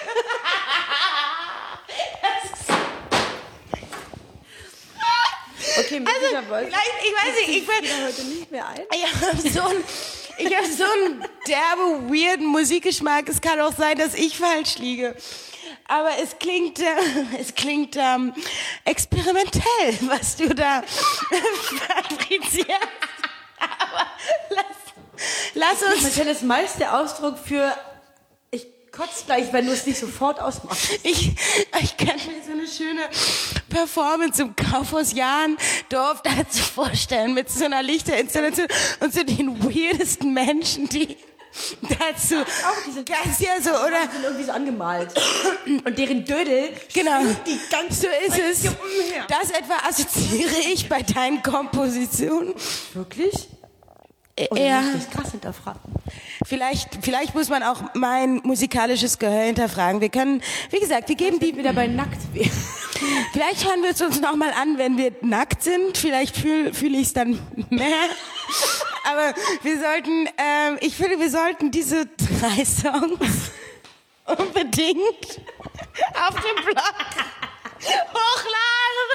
Ist 2.44 2.66
Okay, 5.78 6.00
möglicherweise. 6.00 6.70
Nein, 6.70 6.80
ich 7.02 7.12
weiß 7.12 7.34
nicht, 7.46 7.58
ich 7.58 7.64
Frieda 7.66 8.06
heute 8.06 8.24
nicht 8.24 8.50
mehr 8.50 8.66
ein. 8.66 8.80
ich 8.94 9.04
habe 9.04 9.36
so 9.50 9.60
ein, 9.60 9.84
ich 10.38 10.56
habe 10.56 10.66
so 10.66 10.84
einen 10.84 11.24
derbe, 11.46 12.08
weirden 12.10 12.46
Musikgeschmack. 12.46 13.28
Es 13.28 13.40
kann 13.40 13.60
auch 13.60 13.72
sein, 13.76 13.98
dass 13.98 14.14
ich 14.14 14.38
falsch 14.38 14.78
liege. 14.78 15.14
Aber 15.88 16.10
es 16.22 16.38
klingt, 16.38 16.80
äh, 16.80 16.84
es 17.40 17.54
klingt 17.54 17.96
ähm, 17.96 18.32
experimentell, 18.84 19.98
was 20.02 20.36
du 20.36 20.54
da 20.54 20.82
fabrizierst. 21.88 22.70
Aber 23.58 24.06
lass, 24.50 25.80
lass 25.80 25.82
uns 25.82 26.02
Marcel 26.02 26.26
ist 26.26 26.42
meist 26.42 26.80
der 26.80 26.98
Ausdruck 26.98 27.38
für 27.38 27.72
ich 28.50 28.66
kotze 28.92 29.24
gleich, 29.26 29.52
wenn 29.52 29.66
du 29.66 29.72
es 29.72 29.84
nicht 29.86 29.98
sofort 29.98 30.40
ausmachst. 30.40 31.00
Ich, 31.02 31.32
ich 31.82 31.96
kann 31.96 32.16
mir 32.16 32.42
so 32.44 32.52
eine 32.52 32.66
schöne 32.66 33.08
Performance 33.68 34.40
im 34.40 34.56
Kaufhaus 34.56 35.12
Jahndorf 35.12 36.22
dazu 36.22 36.62
vorstellen, 36.62 37.34
mit 37.34 37.50
so 37.50 37.64
einer 37.64 37.82
Lichterinstallation 37.82 38.68
und 39.00 39.12
so 39.12 39.22
den 39.22 39.62
weirdesten 39.62 40.32
Menschen, 40.32 40.88
die 40.88 41.16
dazu 41.82 42.34
diese- 42.86 43.04
ganz 43.04 43.40
ja 43.40 43.60
so, 43.60 43.70
oder? 43.70 44.06
Die 44.06 44.12
sind 44.12 44.24
irgendwie 44.24 44.44
so 44.44 44.52
angemalt. 44.52 45.08
Und 45.66 45.98
deren 45.98 46.24
Dödel 46.24 46.70
Genau. 46.92 47.20
die 47.46 47.58
ganze 47.70 48.02
So 48.02 48.06
ist 48.06 48.64
es. 48.64 48.70
Umher. 48.70 49.24
Das 49.28 49.50
etwa 49.50 49.74
assoziiere 49.88 50.58
ich 50.72 50.88
bei 50.88 51.02
deinen 51.02 51.42
Kompositionen. 51.42 52.54
Wirklich? 52.94 53.48
Oder 54.50 54.60
Ja. 54.60 54.80
muss 54.82 54.94
ich 54.96 55.04
das 55.06 55.10
krass 55.10 55.30
hinterfragen? 55.30 55.80
Vielleicht, 56.44 56.98
vielleicht 57.00 57.34
muss 57.34 57.48
man 57.48 57.62
auch 57.62 57.82
mein 57.94 58.42
musikalisches 58.44 59.18
Gehör 59.18 59.44
hinterfragen. 59.44 60.00
Wir 60.02 60.10
können, 60.10 60.42
wie 60.70 60.78
gesagt, 60.78 61.08
wir 61.08 61.16
geben 61.16 61.38
die 61.40 61.56
Wieder 61.56 61.72
bei 61.72 61.86
nackt. 61.86 62.18
Vielleicht 63.32 63.66
hören 63.68 63.82
wir 63.82 63.90
es 63.90 64.00
uns 64.00 64.20
noch 64.20 64.36
mal 64.36 64.50
an, 64.52 64.78
wenn 64.78 64.96
wir 64.96 65.12
nackt 65.20 65.62
sind. 65.62 65.98
Vielleicht 65.98 66.36
fühle 66.36 66.72
fühl 66.72 66.94
ich 66.94 67.08
es 67.08 67.12
dann 67.12 67.38
mehr. 67.70 67.88
Aber 69.06 69.34
wir 69.62 69.80
sollten, 69.80 70.28
ähm, 70.36 70.78
ich 70.80 70.96
finde, 70.96 71.18
wir 71.18 71.30
sollten 71.30 71.70
diese 71.70 72.06
drei 72.06 72.64
Songs 72.64 73.50
unbedingt 74.24 75.40
auf 76.14 76.34
dem 76.34 76.64
Blog 76.64 76.94
hochladen. 78.12 79.08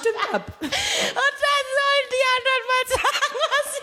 Stimmt 0.00 0.34
ab. 0.34 0.52
Und 0.60 0.72
dann 0.72 1.64
sollen 1.78 2.06
die 2.10 2.24
anderen 2.36 2.64
mal 2.68 2.84
sagen, 2.88 3.36
was 3.50 3.66
sie 3.74 3.82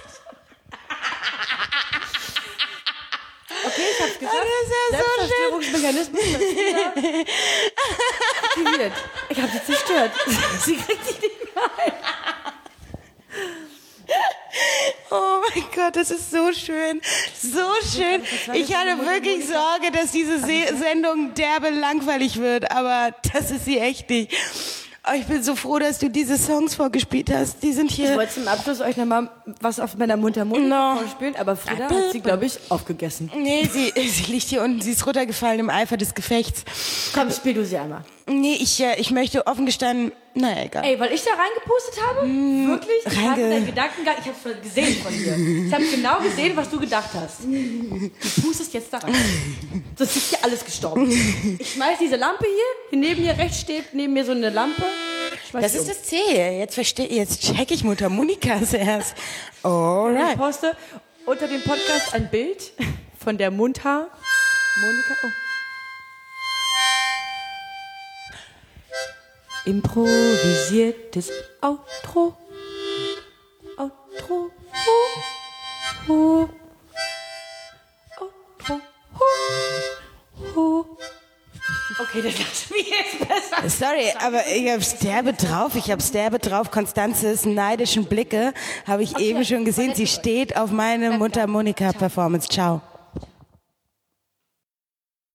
Okay, 3.65 3.87
ich 3.91 4.01
hab's 4.01 4.19
gesagt. 4.19 4.35
das 4.35 4.45
ist 4.61 4.71
ja 4.71 4.83
so 4.89 4.95
Selbstzerstörungsmechanismus. 4.95 6.23
Frieda 6.23 6.93
aktiviert. 8.55 8.93
Ich 9.29 9.41
hab 9.41 9.49
sie 9.51 9.63
zerstört. 9.63 10.11
Sie 10.61 10.77
kriegt 10.77 11.05
sich 11.05 11.19
nicht 11.21 11.55
mehr 11.55 11.63
ein. 11.77 11.93
Oh 15.11 15.41
mein 15.53 15.63
Gott, 15.75 15.95
das 15.97 16.11
ist 16.11 16.31
so 16.31 16.51
schön. 16.53 17.01
So 17.41 17.59
schön. 17.93 18.21
Ich 18.53 18.73
hatte 18.75 18.97
wirklich 19.05 19.45
Sorge, 19.45 19.91
dass 19.93 20.11
diese 20.11 20.39
Se 20.39 20.75
Sendung 20.77 21.33
derbe 21.33 21.69
langweilig 21.69 22.37
wird, 22.39 22.71
aber 22.71 23.13
das 23.33 23.51
ist 23.51 23.65
sie 23.65 23.77
echt 23.79 24.09
nicht. 24.09 24.31
Oh, 25.07 25.13
ich 25.13 25.25
bin 25.25 25.43
so 25.43 25.55
froh, 25.55 25.77
dass 25.77 25.99
du 25.99 26.09
diese 26.09 26.37
Songs 26.37 26.73
vorgespielt 26.73 27.29
hast. 27.31 27.61
Die 27.61 27.73
sind 27.73 27.91
Ich 27.91 27.97
hier. 27.97 28.15
wollte 28.15 28.33
zum 28.33 28.47
Abschluss 28.47 28.81
euch 28.81 28.97
nochmal 28.97 29.29
was 29.61 29.79
auf 29.79 29.95
meiner 29.97 30.17
Mundharmonika 30.17 30.93
No. 30.95 30.99
vorspielen, 30.99 31.35
aber 31.35 31.55
Frieda 31.55 31.89
hat 31.89 32.11
sie, 32.11 32.21
glaube 32.21 32.45
ich, 32.45 32.57
aufgegessen. 32.69 33.29
Nee, 33.37 33.69
sie, 33.71 33.93
sie 34.09 34.31
liegt 34.31 34.47
hier 34.47 34.63
unten. 34.63 34.81
Sie 34.81 34.91
ist 34.93 35.05
runtergefallen 35.05 35.59
im 35.59 35.69
Eifer 35.69 35.97
des 35.97 36.15
Gefechts. 36.15 36.63
Komm, 37.13 37.29
spiel 37.31 37.53
du 37.53 37.63
sie 37.65 37.77
einmal. 37.77 38.03
Nee, 38.27 38.55
ich, 38.59 38.81
äh, 38.81 38.99
ich 38.99 39.11
möchte 39.11 39.45
offen 39.45 39.67
gestanden. 39.67 40.11
Naja, 40.33 40.63
egal. 40.65 40.83
Ey, 40.83 40.99
weil 40.99 41.13
ich 41.13 41.23
da 41.23 41.29
reingepustet 41.31 42.03
habe? 42.03 42.21
Wirklich? 42.27 42.97
Ich 43.05 43.13
reinge- 43.13 43.29
hatte 43.31 43.49
deinen 43.49 43.65
Gedankengang, 43.67 44.15
ich 44.19 44.25
hab's 44.27 44.63
gesehen 44.63 45.01
von 45.01 45.13
dir. 45.13 45.37
Ich 45.67 45.73
habe 45.73 45.85
genau 45.85 46.19
gesehen, 46.19 46.57
was 46.57 46.69
du 46.69 46.79
gedacht 46.79 47.09
hast. 47.13 47.43
Du 47.43 48.41
pustest 48.41 48.73
jetzt 48.73 48.91
da 48.91 48.97
rein. 48.97 49.13
Das 49.95 50.15
ist 50.15 50.31
ja 50.31 50.39
alles 50.41 50.65
gestorben. 50.65 51.09
Ich 51.59 51.73
schmeiß 51.73 51.99
diese 52.01 52.15
Lampe 52.15 52.45
hier, 52.45 52.89
hier 52.89 52.99
neben 52.99 53.21
mir 53.21 53.37
rechts 53.37 53.61
steht 53.61 53.93
neben 53.93 54.11
mir 54.13 54.25
so 54.25 54.31
eine 54.31 54.49
Lampe. 54.49 54.83
Das 55.53 55.73
ist 55.75 55.81
um. 55.81 55.87
das 55.87 56.03
Ziel. 56.03 56.35
Jetzt 56.35 56.73
verstehe 56.73 57.07
jetzt 57.07 57.41
check 57.43 57.69
ich 57.71 57.83
Mundharmonikas 57.83 58.73
erst. 58.73 59.15
Ich 59.59 59.65
Alright. 59.65 60.37
poste 60.37 60.75
unter 61.27 61.47
dem 61.47 61.61
Podcast 61.61 62.13
ein 62.13 62.29
Bild 62.29 62.73
von 63.23 63.37
der 63.37 63.51
Mundhaar. 63.51 64.07
Monika. 64.81 65.13
Oh. 65.23 65.27
Improvisiertes 69.65 71.31
Outro. 71.61 72.37
Outro. 73.77 74.51
Ho. 76.07 76.07
Ho. 76.07 76.49
Outro. 78.19 78.81
Ho. 79.19 80.55
Ho. 80.55 80.97
Okay, 81.97 82.21
das 82.21 82.37
lassen 82.37 82.73
wir 82.73 82.83
jetzt 82.83 83.19
besser. 83.19 83.69
Sorry, 83.69 84.13
aber 84.19 84.45
ich 84.47 84.69
hab's 84.69 84.99
derbe 84.99 85.33
drauf. 85.33 85.75
Ich 85.75 85.89
hab's 85.89 86.11
derbe 86.11 86.39
drauf. 86.39 86.69
Konstanzes 86.69 87.45
neidischen 87.45 88.05
Blicke 88.05 88.53
habe 88.85 89.03
ich 89.03 89.17
eben 89.17 89.43
schon 89.45 89.65
gesehen. 89.65 89.95
Sie 89.95 90.05
steht 90.07 90.57
auf 90.57 90.71
meine 90.71 91.11
Mundharmonika-Performance. 91.17 92.49
Ciao. 92.49 92.81